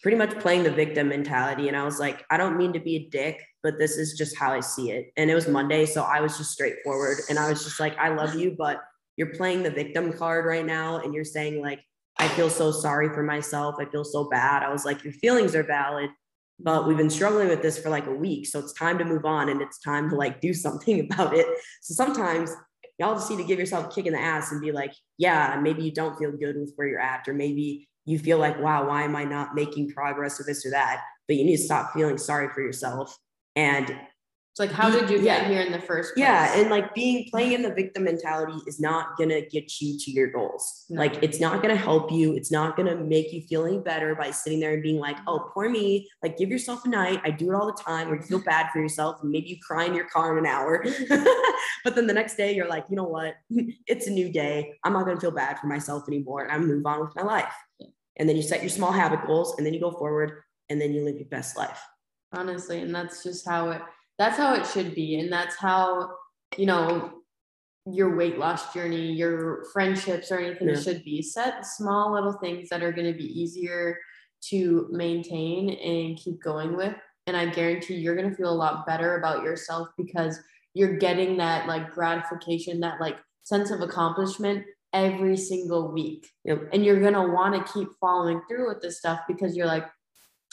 pretty 0.00 0.16
much 0.16 0.38
playing 0.38 0.62
the 0.62 0.70
victim 0.70 1.08
mentality. 1.08 1.66
And 1.66 1.76
I 1.76 1.82
was 1.82 1.98
like, 1.98 2.24
I 2.30 2.36
don't 2.36 2.56
mean 2.56 2.72
to 2.74 2.78
be 2.78 2.94
a 2.96 3.08
dick, 3.08 3.42
but 3.64 3.76
this 3.76 3.96
is 3.96 4.16
just 4.16 4.36
how 4.36 4.52
I 4.52 4.60
see 4.60 4.92
it. 4.92 5.12
And 5.16 5.28
it 5.28 5.34
was 5.34 5.48
Monday, 5.48 5.84
so 5.84 6.02
I 6.02 6.20
was 6.20 6.38
just 6.38 6.52
straightforward, 6.52 7.18
and 7.28 7.36
I 7.36 7.50
was 7.50 7.64
just 7.64 7.80
like, 7.80 7.98
I 7.98 8.10
love 8.10 8.36
you, 8.36 8.54
but 8.56 8.80
you're 9.16 9.34
playing 9.34 9.64
the 9.64 9.70
victim 9.70 10.12
card 10.12 10.46
right 10.46 10.64
now, 10.64 10.98
and 10.98 11.12
you're 11.12 11.24
saying 11.24 11.60
like, 11.60 11.80
I 12.18 12.28
feel 12.28 12.48
so 12.48 12.70
sorry 12.70 13.08
for 13.08 13.24
myself. 13.24 13.74
I 13.80 13.86
feel 13.86 14.04
so 14.04 14.28
bad. 14.28 14.62
I 14.62 14.70
was 14.70 14.84
like, 14.84 15.02
your 15.02 15.14
feelings 15.14 15.56
are 15.56 15.64
valid, 15.64 16.10
but 16.58 16.86
we've 16.86 16.96
been 16.96 17.10
struggling 17.10 17.48
with 17.48 17.62
this 17.62 17.78
for 17.78 17.90
like 17.90 18.06
a 18.06 18.14
week. 18.14 18.46
So 18.46 18.58
it's 18.58 18.72
time 18.72 18.98
to 18.98 19.04
move 19.04 19.24
on 19.24 19.48
and 19.48 19.60
it's 19.60 19.78
time 19.78 20.08
to 20.10 20.16
like 20.16 20.40
do 20.40 20.54
something 20.66 21.00
about 21.00 21.36
it. 21.36 21.46
So 21.82 21.94
sometimes 21.94 22.54
y'all 22.98 23.14
just 23.14 23.30
need 23.30 23.38
to 23.38 23.44
give 23.44 23.58
yourself 23.58 23.86
a 23.86 23.88
kick 23.88 24.06
in 24.06 24.12
the 24.12 24.20
ass 24.20 24.52
and 24.52 24.60
be 24.60 24.72
like, 24.72 24.92
yeah, 25.18 25.58
maybe 25.60 25.82
you 25.82 25.92
don't 25.92 26.18
feel 26.18 26.32
good 26.32 26.56
with 26.56 26.72
where 26.76 26.88
you're 26.88 27.00
at, 27.00 27.28
or 27.28 27.34
maybe 27.34 27.88
you 28.04 28.18
feel 28.18 28.38
like, 28.38 28.60
wow, 28.60 28.88
why 28.88 29.02
am 29.02 29.16
I 29.16 29.24
not 29.24 29.54
making 29.54 29.90
progress 29.90 30.40
or 30.40 30.44
this 30.44 30.64
or 30.64 30.70
that? 30.70 31.02
But 31.26 31.36
you 31.36 31.44
need 31.44 31.56
to 31.56 31.62
stop 31.62 31.92
feeling 31.92 32.18
sorry 32.18 32.48
for 32.54 32.60
yourself 32.60 33.16
and 33.56 33.94
it's 34.56 34.72
like, 34.72 34.72
how 34.72 34.88
did 34.88 35.10
you 35.10 35.18
get 35.18 35.42
yeah. 35.42 35.48
here 35.50 35.60
in 35.60 35.70
the 35.70 35.82
first 35.82 36.14
place? 36.14 36.22
Yeah. 36.22 36.58
And 36.58 36.70
like 36.70 36.94
being 36.94 37.28
playing 37.30 37.52
in 37.52 37.60
the 37.60 37.74
victim 37.74 38.04
mentality 38.04 38.58
is 38.66 38.80
not 38.80 39.14
going 39.18 39.28
to 39.28 39.42
get 39.42 39.82
you 39.82 39.98
to 39.98 40.10
your 40.10 40.28
goals. 40.28 40.86
No. 40.88 40.98
Like, 40.98 41.22
it's 41.22 41.38
not 41.38 41.60
going 41.60 41.76
to 41.76 41.80
help 41.80 42.10
you. 42.10 42.34
It's 42.34 42.50
not 42.50 42.74
going 42.74 42.88
to 42.88 42.96
make 42.96 43.34
you 43.34 43.42
feel 43.42 43.66
any 43.66 43.76
better 43.76 44.14
by 44.14 44.30
sitting 44.30 44.58
there 44.58 44.72
and 44.72 44.82
being 44.82 44.98
like, 44.98 45.18
oh, 45.26 45.50
poor 45.52 45.68
me. 45.68 46.08
Like, 46.22 46.38
give 46.38 46.48
yourself 46.48 46.86
a 46.86 46.88
night. 46.88 47.20
I 47.22 47.32
do 47.32 47.50
it 47.50 47.54
all 47.54 47.66
the 47.66 47.82
time 47.82 48.08
where 48.08 48.16
you 48.16 48.22
feel 48.22 48.38
bad 48.38 48.70
for 48.72 48.80
yourself 48.80 49.18
and 49.20 49.30
maybe 49.30 49.50
you 49.50 49.58
cry 49.60 49.84
in 49.84 49.92
your 49.92 50.08
car 50.08 50.32
in 50.32 50.46
an 50.46 50.50
hour. 50.50 50.82
but 51.84 51.94
then 51.94 52.06
the 52.06 52.14
next 52.14 52.36
day, 52.36 52.54
you're 52.54 52.66
like, 52.66 52.86
you 52.88 52.96
know 52.96 53.04
what? 53.04 53.34
it's 53.50 54.06
a 54.06 54.10
new 54.10 54.32
day. 54.32 54.72
I'm 54.84 54.94
not 54.94 55.04
going 55.04 55.18
to 55.18 55.20
feel 55.20 55.32
bad 55.32 55.58
for 55.58 55.66
myself 55.66 56.04
anymore. 56.08 56.44
And 56.44 56.52
I 56.52 56.58
move 56.58 56.86
on 56.86 57.00
with 57.00 57.14
my 57.14 57.24
life. 57.24 57.52
And 58.16 58.26
then 58.26 58.36
you 58.36 58.42
set 58.42 58.62
your 58.62 58.70
small 58.70 58.92
habit 58.92 59.26
goals 59.26 59.54
and 59.58 59.66
then 59.66 59.74
you 59.74 59.80
go 59.80 59.90
forward 59.90 60.32
and 60.70 60.80
then 60.80 60.94
you 60.94 61.04
live 61.04 61.16
your 61.16 61.28
best 61.28 61.58
life. 61.58 61.82
Honestly. 62.32 62.80
And 62.80 62.94
that's 62.94 63.22
just 63.22 63.46
how 63.46 63.68
it, 63.72 63.82
that's 64.18 64.36
how 64.36 64.54
it 64.54 64.66
should 64.66 64.94
be 64.94 65.18
and 65.18 65.32
that's 65.32 65.56
how 65.56 66.10
you 66.56 66.66
know 66.66 67.12
your 67.86 68.16
weight 68.16 68.38
loss 68.38 68.72
journey 68.72 69.12
your 69.12 69.64
friendships 69.72 70.32
or 70.32 70.38
anything 70.38 70.68
yeah. 70.68 70.80
should 70.80 71.04
be 71.04 71.22
set 71.22 71.64
small 71.64 72.12
little 72.12 72.32
things 72.34 72.68
that 72.68 72.82
are 72.82 72.92
going 72.92 73.10
to 73.10 73.16
be 73.16 73.40
easier 73.40 73.98
to 74.42 74.88
maintain 74.90 75.70
and 75.70 76.18
keep 76.18 76.42
going 76.42 76.76
with 76.76 76.94
and 77.26 77.36
i 77.36 77.46
guarantee 77.46 77.94
you're 77.94 78.16
going 78.16 78.28
to 78.28 78.36
feel 78.36 78.50
a 78.50 78.54
lot 78.54 78.86
better 78.86 79.18
about 79.18 79.42
yourself 79.42 79.88
because 79.96 80.40
you're 80.74 80.96
getting 80.96 81.36
that 81.36 81.66
like 81.68 81.92
gratification 81.92 82.80
that 82.80 83.00
like 83.00 83.16
sense 83.44 83.70
of 83.70 83.80
accomplishment 83.80 84.64
every 84.92 85.36
single 85.36 85.92
week 85.92 86.28
yep. 86.44 86.62
and 86.72 86.84
you're 86.84 87.00
going 87.00 87.14
to 87.14 87.22
want 87.22 87.54
to 87.54 87.72
keep 87.72 87.88
following 88.00 88.40
through 88.48 88.68
with 88.68 88.82
this 88.82 88.98
stuff 88.98 89.20
because 89.28 89.56
you're 89.56 89.66
like 89.66 89.86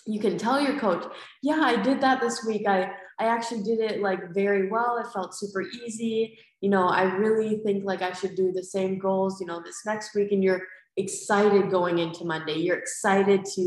you 0.05 0.19
can 0.19 0.37
tell 0.37 0.59
your 0.59 0.77
coach 0.79 1.03
yeah 1.41 1.61
i 1.61 1.81
did 1.81 2.01
that 2.01 2.19
this 2.19 2.43
week 2.45 2.67
i 2.67 2.91
I 3.19 3.25
actually 3.25 3.63
did 3.63 3.79
it 3.79 4.01
like 4.01 4.33
very 4.33 4.69
well. 4.69 4.97
It 4.97 5.11
felt 5.13 5.35
super 5.35 5.61
easy. 5.61 6.37
You 6.61 6.69
know, 6.69 6.87
I 6.87 7.03
really 7.03 7.57
think 7.65 7.83
like 7.85 8.01
I 8.01 8.13
should 8.13 8.35
do 8.35 8.51
the 8.51 8.63
same 8.63 8.97
goals, 8.97 9.39
you 9.39 9.47
know, 9.47 9.61
this 9.63 9.81
next 9.85 10.15
week. 10.15 10.31
And 10.31 10.43
you're 10.43 10.63
excited 10.97 11.71
going 11.71 11.99
into 11.99 12.25
Monday. 12.25 12.55
You're 12.55 12.77
excited 12.77 13.45
to, 13.55 13.61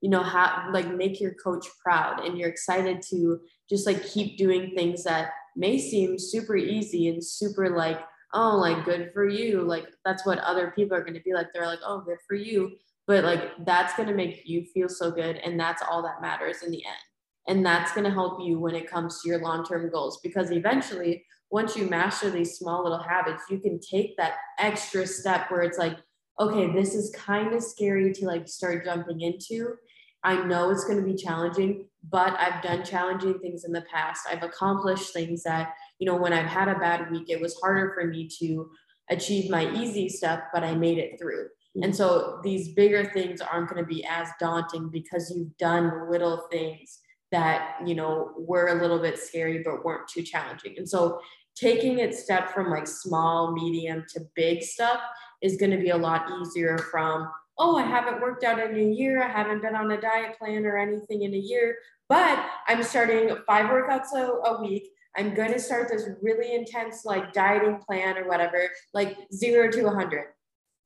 you 0.00 0.10
know, 0.10 0.22
have 0.22 0.72
like 0.72 0.94
make 0.94 1.20
your 1.20 1.34
coach 1.34 1.66
proud 1.82 2.24
and 2.24 2.38
you're 2.38 2.48
excited 2.48 3.02
to 3.10 3.40
just 3.68 3.86
like 3.86 4.04
keep 4.04 4.38
doing 4.38 4.72
things 4.74 5.04
that 5.04 5.30
may 5.56 5.78
seem 5.78 6.18
super 6.18 6.56
easy 6.56 7.08
and 7.08 7.24
super 7.24 7.70
like, 7.70 8.00
oh, 8.32 8.56
like 8.56 8.84
good 8.84 9.10
for 9.12 9.28
you. 9.28 9.62
Like 9.62 9.86
that's 10.04 10.24
what 10.24 10.38
other 10.38 10.72
people 10.76 10.96
are 10.96 11.02
going 11.02 11.14
to 11.14 11.22
be 11.22 11.34
like. 11.34 11.48
They're 11.52 11.66
like, 11.66 11.80
oh, 11.84 12.00
good 12.00 12.18
for 12.26 12.34
you. 12.34 12.72
But 13.06 13.24
like 13.24 13.64
that's 13.64 13.94
going 13.96 14.08
to 14.08 14.14
make 14.14 14.42
you 14.44 14.64
feel 14.72 14.88
so 14.88 15.10
good. 15.10 15.36
And 15.36 15.58
that's 15.58 15.82
all 15.88 16.02
that 16.02 16.22
matters 16.22 16.62
in 16.62 16.70
the 16.70 16.84
end. 16.84 17.09
And 17.50 17.66
that's 17.66 17.90
going 17.90 18.04
to 18.04 18.12
help 18.12 18.38
you 18.40 18.60
when 18.60 18.76
it 18.76 18.88
comes 18.88 19.20
to 19.20 19.28
your 19.28 19.40
long 19.40 19.66
term 19.66 19.90
goals 19.90 20.20
because 20.22 20.52
eventually, 20.52 21.24
once 21.50 21.76
you 21.76 21.84
master 21.84 22.30
these 22.30 22.56
small 22.56 22.84
little 22.84 23.02
habits, 23.02 23.42
you 23.50 23.58
can 23.58 23.80
take 23.80 24.16
that 24.16 24.34
extra 24.60 25.04
step 25.04 25.50
where 25.50 25.62
it's 25.62 25.76
like, 25.76 25.96
okay, 26.38 26.72
this 26.72 26.94
is 26.94 27.12
kind 27.16 27.52
of 27.52 27.60
scary 27.60 28.12
to 28.12 28.24
like 28.24 28.46
start 28.46 28.84
jumping 28.84 29.22
into. 29.22 29.74
I 30.22 30.44
know 30.44 30.70
it's 30.70 30.84
going 30.84 30.98
to 30.98 31.04
be 31.04 31.16
challenging, 31.16 31.86
but 32.08 32.38
I've 32.38 32.62
done 32.62 32.84
challenging 32.84 33.40
things 33.40 33.64
in 33.64 33.72
the 33.72 33.84
past. 33.92 34.28
I've 34.30 34.44
accomplished 34.44 35.12
things 35.12 35.42
that, 35.42 35.74
you 35.98 36.06
know, 36.06 36.14
when 36.14 36.32
I've 36.32 36.46
had 36.46 36.68
a 36.68 36.78
bad 36.78 37.10
week, 37.10 37.30
it 37.30 37.40
was 37.40 37.58
harder 37.60 37.92
for 37.96 38.06
me 38.06 38.28
to 38.38 38.70
achieve 39.10 39.50
my 39.50 39.74
easy 39.74 40.08
stuff, 40.08 40.38
but 40.54 40.62
I 40.62 40.76
made 40.76 40.98
it 40.98 41.18
through. 41.18 41.46
Mm-hmm. 41.46 41.82
And 41.82 41.96
so 41.96 42.38
these 42.44 42.74
bigger 42.74 43.10
things 43.12 43.40
aren't 43.40 43.68
going 43.68 43.82
to 43.82 43.88
be 43.88 44.04
as 44.04 44.28
daunting 44.38 44.88
because 44.88 45.32
you've 45.34 45.56
done 45.56 46.08
little 46.08 46.46
things 46.52 47.00
that 47.32 47.76
you 47.86 47.94
know 47.94 48.32
were 48.36 48.68
a 48.68 48.80
little 48.80 48.98
bit 48.98 49.18
scary 49.18 49.62
but 49.64 49.84
weren't 49.84 50.08
too 50.08 50.22
challenging. 50.22 50.74
And 50.76 50.88
so 50.88 51.20
taking 51.56 51.98
it 51.98 52.14
step 52.14 52.50
from 52.52 52.70
like 52.70 52.86
small 52.86 53.52
medium 53.52 54.04
to 54.08 54.20
big 54.34 54.62
stuff 54.62 55.00
is 55.42 55.56
going 55.56 55.70
to 55.70 55.78
be 55.78 55.90
a 55.90 55.96
lot 55.96 56.30
easier 56.40 56.78
from 56.78 57.28
oh 57.58 57.76
i 57.76 57.82
haven't 57.82 58.20
worked 58.20 58.44
out 58.44 58.58
in 58.58 58.74
a 58.76 58.92
year 58.92 59.22
i 59.22 59.28
haven't 59.28 59.60
been 59.60 59.74
on 59.74 59.90
a 59.90 60.00
diet 60.00 60.38
plan 60.38 60.64
or 60.64 60.78
anything 60.78 61.22
in 61.22 61.34
a 61.34 61.38
year 61.38 61.76
but 62.08 62.46
i'm 62.68 62.82
starting 62.82 63.36
five 63.46 63.66
workouts 63.66 64.12
a, 64.14 64.26
a 64.48 64.62
week. 64.62 64.90
I'm 65.16 65.34
going 65.34 65.52
to 65.52 65.58
start 65.58 65.88
this 65.90 66.08
really 66.22 66.54
intense 66.54 67.04
like 67.04 67.32
dieting 67.32 67.78
plan 67.78 68.16
or 68.16 68.28
whatever 68.28 68.70
like 68.94 69.18
zero 69.34 69.68
to 69.70 69.82
100 69.82 70.26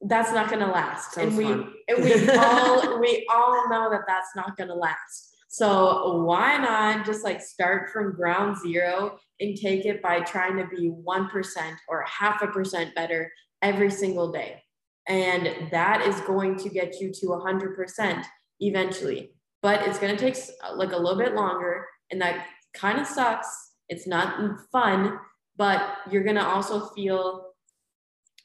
that's 0.07 0.33
not 0.33 0.49
going 0.49 0.61
to 0.61 0.67
last. 0.67 1.13
Sounds 1.13 1.29
and 1.29 1.37
we 1.39 1.45
and 1.89 2.05
we 2.05 2.31
all 2.37 2.99
we 3.01 3.27
all 3.31 3.69
know 3.71 3.91
that 3.91 4.03
that's 4.07 4.29
not 4.37 4.57
going 4.57 4.69
to 4.69 4.75
last 4.75 5.34
so 5.55 6.23
why 6.25 6.59
not 6.59 7.07
just 7.07 7.23
like 7.23 7.41
start 7.41 7.91
from 7.91 8.17
ground 8.17 8.57
zero 8.59 9.21
and 9.39 9.57
take 9.57 9.87
it 9.87 10.03
by 10.03 10.19
trying 10.19 10.57
to 10.57 10.67
be 10.67 10.91
1% 10.91 11.77
or 11.89 12.03
half 12.03 12.43
a 12.43 12.49
percent 12.49 12.93
better 12.97 13.31
every 13.63 13.89
single 13.89 14.33
day. 14.33 14.61
And 15.07 15.71
that 15.71 16.05
is 16.09 16.21
going 16.23 16.57
to 16.57 16.69
get 16.69 17.01
you 17.01 17.13
to 17.13 17.27
100% 17.27 18.25
eventually. 18.59 19.31
But 19.63 19.87
it's 19.87 20.01
going 20.01 20.17
to 20.17 20.21
take 20.21 20.37
like 20.75 20.91
a 20.91 20.97
little 20.97 21.19
bit 21.19 21.37
longer. 21.37 21.87
And 22.11 22.21
that 22.21 22.47
kind 22.75 22.99
of 22.99 23.07
sucks. 23.07 23.47
It's 23.89 24.09
not 24.09 24.59
fun, 24.73 25.21
but 25.57 25.99
you're 26.11 26.25
going 26.25 26.35
to 26.35 26.45
also 26.45 26.87
feel 26.97 27.53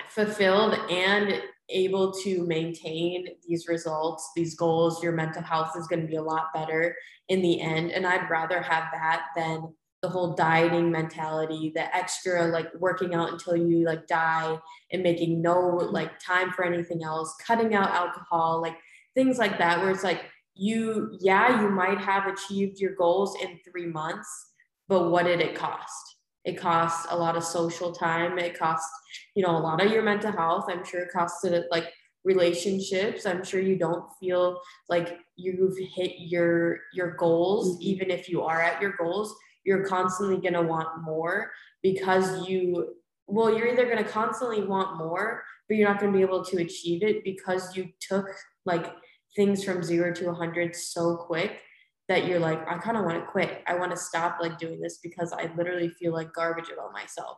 fulfilled 0.10 0.76
and 0.91 1.41
able 1.69 2.12
to 2.12 2.45
maintain 2.45 3.27
these 3.47 3.67
results, 3.67 4.32
these 4.36 4.55
goals, 4.55 5.03
your 5.03 5.12
mental 5.12 5.41
health 5.41 5.71
is 5.77 5.88
going 5.88 6.01
to 6.01 6.08
be 6.08 6.15
a 6.15 6.21
lot 6.21 6.53
better 6.53 6.95
in 7.27 7.41
the 7.41 7.62
end. 7.62 7.91
And 7.91 8.05
I'd 8.05 8.29
rather 8.29 8.62
have 8.62 8.86
that 8.93 9.25
than 9.36 9.73
the 10.01 10.10
whole 10.10 10.34
dieting 10.34 10.91
mentality, 10.91 11.71
the 11.75 11.95
extra 11.95 12.47
like 12.47 12.67
working 12.79 13.13
out 13.13 13.32
until 13.32 13.55
you 13.55 13.86
like 13.86 14.08
die 14.08 14.58
and 14.91 15.03
making 15.03 15.41
no 15.41 15.60
like 15.60 16.19
time 16.19 16.51
for 16.51 16.63
anything 16.63 17.03
else, 17.03 17.36
cutting 17.45 17.75
out 17.75 17.91
alcohol, 17.91 18.62
like 18.62 18.77
things 19.13 19.38
like 19.38 19.58
that, 19.58 19.79
where 19.79 19.91
it's 19.91 20.03
like 20.03 20.23
you, 20.55 21.17
yeah, 21.19 21.62
you 21.62 21.69
might 21.69 21.99
have 21.99 22.27
achieved 22.27 22.79
your 22.79 22.95
goals 22.95 23.36
in 23.41 23.60
three 23.69 23.88
months, 23.88 24.53
but 24.88 25.10
what 25.10 25.23
did 25.23 25.41
it 25.41 25.55
cost? 25.55 26.15
It 26.45 26.58
costs 26.58 27.08
a 27.10 27.17
lot 27.17 27.36
of 27.36 27.43
social 27.43 27.91
time. 27.91 28.39
It 28.39 28.58
costs, 28.58 28.89
you 29.36 29.43
know, 29.43 29.58
a 29.58 29.60
lot 29.60 29.84
of 29.84 29.91
your 29.91 30.04
mental 30.04 30.32
health. 30.32 30.65
I'm 30.69 30.86
sure 30.86 31.02
it 31.02 31.12
costs 31.12 31.43
it 31.43 31.65
like 31.69 31.91
relationships. 32.23 33.25
I'm 33.25 33.43
sure 33.43 33.60
you 33.60 33.78
don't 33.78 34.06
feel 34.19 34.60
like 34.88 35.19
you've 35.36 35.78
hit 35.78 36.13
your 36.17 36.80
your 36.93 37.12
goals, 37.15 37.73
mm-hmm. 37.73 37.84
even 37.84 38.12
if 38.12 38.30
you 38.30 38.41
are 38.43 38.62
at 38.62 38.82
your 38.82 38.93
goals. 38.97 39.36
You're 39.65 39.86
constantly 39.86 40.38
gonna 40.38 40.65
want 40.65 41.02
more 41.02 41.52
because 41.84 42.47
you 42.47 42.95
well, 43.28 43.56
you're 43.56 43.67
either 43.67 43.88
gonna 43.88 44.04
constantly 44.04 44.63
want 44.63 44.97
more, 44.97 45.43
but 45.67 45.78
you're 45.78 45.88
not 45.88 45.99
gonna 45.99 46.13
be 46.13 46.21
able 46.21 46.43
to 46.45 46.58
achieve 46.58 47.04
it 47.04 47.23
because 47.23 47.75
you 47.75 47.89
took 47.99 48.25
like 48.65 48.91
things 49.36 49.63
from 49.63 49.84
zero 49.84 50.13
to 50.13 50.25
100 50.25 50.75
so 50.75 51.15
quick 51.15 51.62
that 52.10 52.26
you're 52.26 52.39
like, 52.39 52.67
I 52.67 52.78
kind 52.80 52.98
of 52.98 53.06
want 53.06 53.19
to 53.19 53.32
quit. 53.32 53.62
I 53.67 53.76
want 53.76 53.91
to 53.91 53.98
stop 53.98 54.39
like 54.41 54.58
doing 54.58 54.82
this 54.82 54.98
because 54.98 55.32
I 55.32 55.52
literally 55.56 55.89
feel 55.89 56.12
like 56.12 56.34
garbage 56.34 56.69
about 56.74 56.91
myself. 56.91 57.38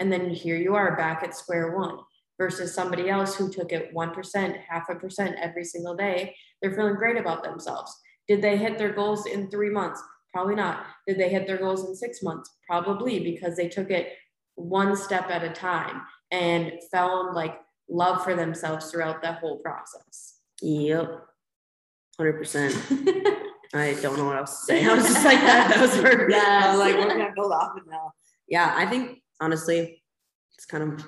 And 0.00 0.12
then 0.12 0.28
here 0.28 0.56
you 0.56 0.74
are 0.74 0.96
back 0.96 1.22
at 1.22 1.36
square 1.36 1.76
one 1.76 2.00
versus 2.36 2.74
somebody 2.74 3.08
else 3.08 3.36
who 3.36 3.50
took 3.50 3.72
it 3.72 3.94
1%, 3.94 4.60
half 4.68 4.88
a 4.88 4.96
percent 4.96 5.36
every 5.40 5.64
single 5.64 5.94
day. 5.94 6.34
They're 6.60 6.74
feeling 6.74 6.96
great 6.96 7.16
about 7.16 7.44
themselves. 7.44 7.96
Did 8.26 8.42
they 8.42 8.56
hit 8.56 8.76
their 8.76 8.92
goals 8.92 9.26
in 9.26 9.50
three 9.50 9.70
months? 9.70 10.02
Probably 10.34 10.56
not. 10.56 10.84
Did 11.06 11.18
they 11.18 11.28
hit 11.28 11.46
their 11.46 11.56
goals 11.56 11.88
in 11.88 11.94
six 11.94 12.22
months? 12.22 12.50
Probably 12.66 13.20
because 13.20 13.56
they 13.56 13.68
took 13.68 13.90
it 13.90 14.14
one 14.56 14.96
step 14.96 15.30
at 15.30 15.44
a 15.44 15.50
time 15.50 16.02
and 16.32 16.72
found 16.92 17.36
like 17.36 17.56
love 17.88 18.24
for 18.24 18.34
themselves 18.34 18.90
throughout 18.90 19.22
that 19.22 19.38
whole 19.38 19.58
process. 19.58 20.40
Yep. 20.60 21.24
100%. 22.20 23.44
I 23.74 23.94
don't 24.00 24.16
know 24.16 24.24
what 24.24 24.38
else 24.38 24.60
to 24.60 24.66
say. 24.66 24.84
I 24.84 24.94
was 24.94 25.04
just 25.04 25.24
like 25.24 25.40
that. 25.40 25.68
That 25.68 25.80
was 25.80 25.90
perfect. 25.90 26.30
Yes. 26.30 26.64
I 26.64 26.70
was 26.70 26.78
like, 26.78 26.96
what 26.96 27.08
can 27.08 27.20
I 27.20 27.30
build 27.34 27.52
off 27.52 27.76
of 27.76 27.86
now? 27.86 28.12
Yeah, 28.48 28.72
I 28.74 28.86
think 28.86 29.22
honestly, 29.40 30.02
it's 30.54 30.64
kind 30.64 30.84
of 30.84 31.06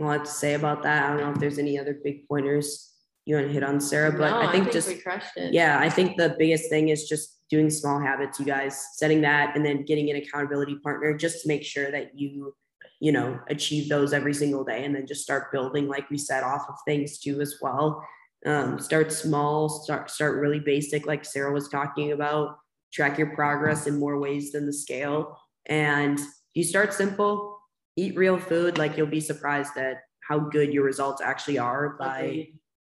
all 0.00 0.08
I 0.08 0.14
have 0.14 0.24
to 0.24 0.30
say 0.30 0.54
about 0.54 0.82
that. 0.82 1.04
I 1.04 1.08
don't 1.08 1.20
know 1.20 1.30
if 1.30 1.38
there's 1.38 1.58
any 1.58 1.78
other 1.78 1.98
big 2.02 2.26
pointers 2.28 2.92
you 3.26 3.36
want 3.36 3.46
to 3.46 3.52
hit 3.52 3.62
on, 3.62 3.80
Sarah, 3.80 4.10
but 4.10 4.30
no, 4.30 4.38
I, 4.38 4.40
think 4.40 4.48
I, 4.48 4.52
think 4.52 4.72
just 4.72 4.88
we 4.88 4.96
crushed 4.96 5.36
it. 5.36 5.52
Yeah, 5.52 5.78
I 5.78 5.88
think 5.88 6.16
the 6.16 6.34
biggest 6.38 6.68
thing 6.68 6.88
is 6.88 7.08
just 7.08 7.48
doing 7.48 7.70
small 7.70 8.00
habits, 8.00 8.40
you 8.40 8.46
guys, 8.46 8.82
setting 8.94 9.20
that 9.20 9.54
and 9.54 9.64
then 9.64 9.84
getting 9.84 10.10
an 10.10 10.16
accountability 10.16 10.76
partner 10.76 11.16
just 11.16 11.42
to 11.42 11.48
make 11.48 11.62
sure 11.62 11.90
that 11.92 12.18
you, 12.18 12.54
you 12.98 13.12
know, 13.12 13.38
achieve 13.48 13.88
those 13.88 14.12
every 14.12 14.34
single 14.34 14.64
day 14.64 14.84
and 14.84 14.94
then 14.94 15.06
just 15.06 15.22
start 15.22 15.52
building, 15.52 15.86
like 15.86 16.08
we 16.10 16.18
said, 16.18 16.42
off 16.42 16.66
of 16.68 16.76
things 16.86 17.18
too 17.18 17.40
as 17.40 17.58
well 17.60 18.02
um, 18.46 18.78
start 18.78 19.12
small 19.12 19.68
start 19.68 20.10
start 20.10 20.40
really 20.40 20.60
basic 20.60 21.06
like 21.06 21.24
sarah 21.24 21.52
was 21.52 21.68
talking 21.68 22.12
about 22.12 22.56
track 22.92 23.18
your 23.18 23.34
progress 23.34 23.86
in 23.86 23.98
more 23.98 24.18
ways 24.18 24.52
than 24.52 24.66
the 24.66 24.72
scale. 24.72 25.38
And 25.66 26.18
you 26.54 26.64
start 26.64 26.92
simple 26.92 27.58
eat 27.96 28.16
real 28.16 28.38
food 28.38 28.78
like 28.78 28.96
you'll 28.96 29.06
be 29.06 29.20
surprised 29.20 29.76
at 29.76 29.98
how 30.26 30.38
good 30.38 30.72
your 30.72 30.84
results 30.84 31.20
actually 31.20 31.58
are 31.58 31.96
by 31.98 32.48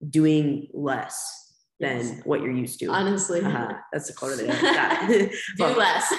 doing 0.09 0.67
less 0.73 1.53
than 1.79 1.97
yes. 1.97 2.21
what 2.23 2.41
you're 2.41 2.51
used 2.51 2.79
to. 2.79 2.87
Honestly. 2.87 3.41
Uh-huh. 3.41 3.73
that's 3.91 4.07
the 4.07 4.13
quote 4.13 4.33
of 4.33 4.37
the 4.39 4.45
day. 4.47 5.31
Do 5.57 5.65
less. 5.77 6.13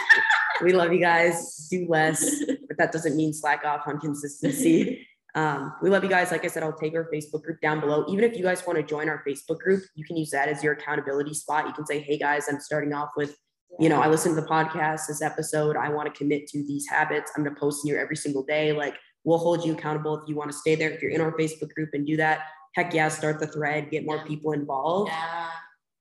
we 0.62 0.73
love 0.73 0.92
you 0.92 1.01
guys. 1.01 1.68
Do 1.71 1.87
less. 1.88 2.42
But 2.68 2.79
that 2.79 2.92
doesn't 2.92 3.16
mean 3.16 3.35
slack 3.35 3.66
off 3.66 3.83
on 3.87 4.01
consistency 4.01 5.02
um, 5.35 5.73
we 5.83 5.88
love 5.88 6.05
you 6.05 6.11
guys. 6.11 6.31
Like 6.31 6.45
I 6.45 6.49
said, 6.49 6.62
I'll 6.62 6.77
take 6.77 6.95
our 6.95 7.09
Facebook 7.12 7.42
group 7.42 7.61
down 7.61 7.81
below. 7.81 8.05
Even 8.09 8.25
if 8.25 8.37
you 8.37 8.42
guys 8.42 8.66
want 8.66 8.79
to 8.79 8.83
join 8.83 9.09
our 9.09 9.23
Facebook 9.27 9.59
group, 9.59 9.83
you 9.95 10.05
can 10.05 10.16
use 10.16 10.31
that 10.31 10.49
as 10.49 10.62
your 10.62 10.75
accountability 10.75 11.35
spot. 11.35 11.66
You 11.66 11.73
can 11.73 11.87
say, 11.87 12.01
hey 12.01 12.18
guys, 12.18 12.49
I'm 12.49 12.61
starting 12.61 12.92
off 12.92 13.11
with, 13.16 13.35
you 13.79 13.88
know, 13.88 14.01
I 14.01 14.09
listened 14.09 14.37
to 14.37 14.42
the 14.42 14.47
podcast, 14.47 15.07
this 15.09 15.23
episode. 15.23 15.77
I 15.77 15.88
want 15.88 16.12
to 16.12 16.18
commit 16.18 16.47
to 16.49 16.62
these 16.66 16.87
habits. 16.88 17.33
I'm 17.35 17.45
going 17.45 17.55
to 17.55 17.61
post 17.61 17.85
in 17.85 17.90
here 17.92 18.01
every 18.01 18.16
single 18.16 18.45
day. 18.45 18.73
Like 18.73 18.97
we'll 19.25 19.38
hold 19.38 19.64
you 19.64 19.73
accountable 19.73 20.18
if 20.18 20.29
you 20.29 20.37
want 20.37 20.51
to 20.51 20.57
stay 20.57 20.75
there. 20.75 20.90
If 20.90 21.01
you're 21.01 21.12
in 21.12 21.21
our 21.21 21.33
Facebook 21.33 21.71
group 21.71 21.90
and 21.95 22.07
do 22.07 22.16
that, 22.18 22.40
heck 22.75 22.92
yeah, 22.92 23.09
start 23.09 23.40
the 23.40 23.47
thread, 23.47 23.90
get 23.90 24.05
more 24.05 24.25
people 24.27 24.53
involved. 24.53 25.11
Yeah. 25.11 25.49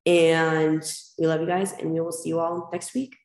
And 0.06 0.84
we 1.20 1.28
love 1.28 1.41
you 1.41 1.48
guys, 1.48 1.74
and 1.74 1.91
we 1.91 2.00
will 2.00 2.12
see 2.12 2.30
you 2.30 2.39
all 2.39 2.70
next 2.74 2.94
week. 2.96 3.15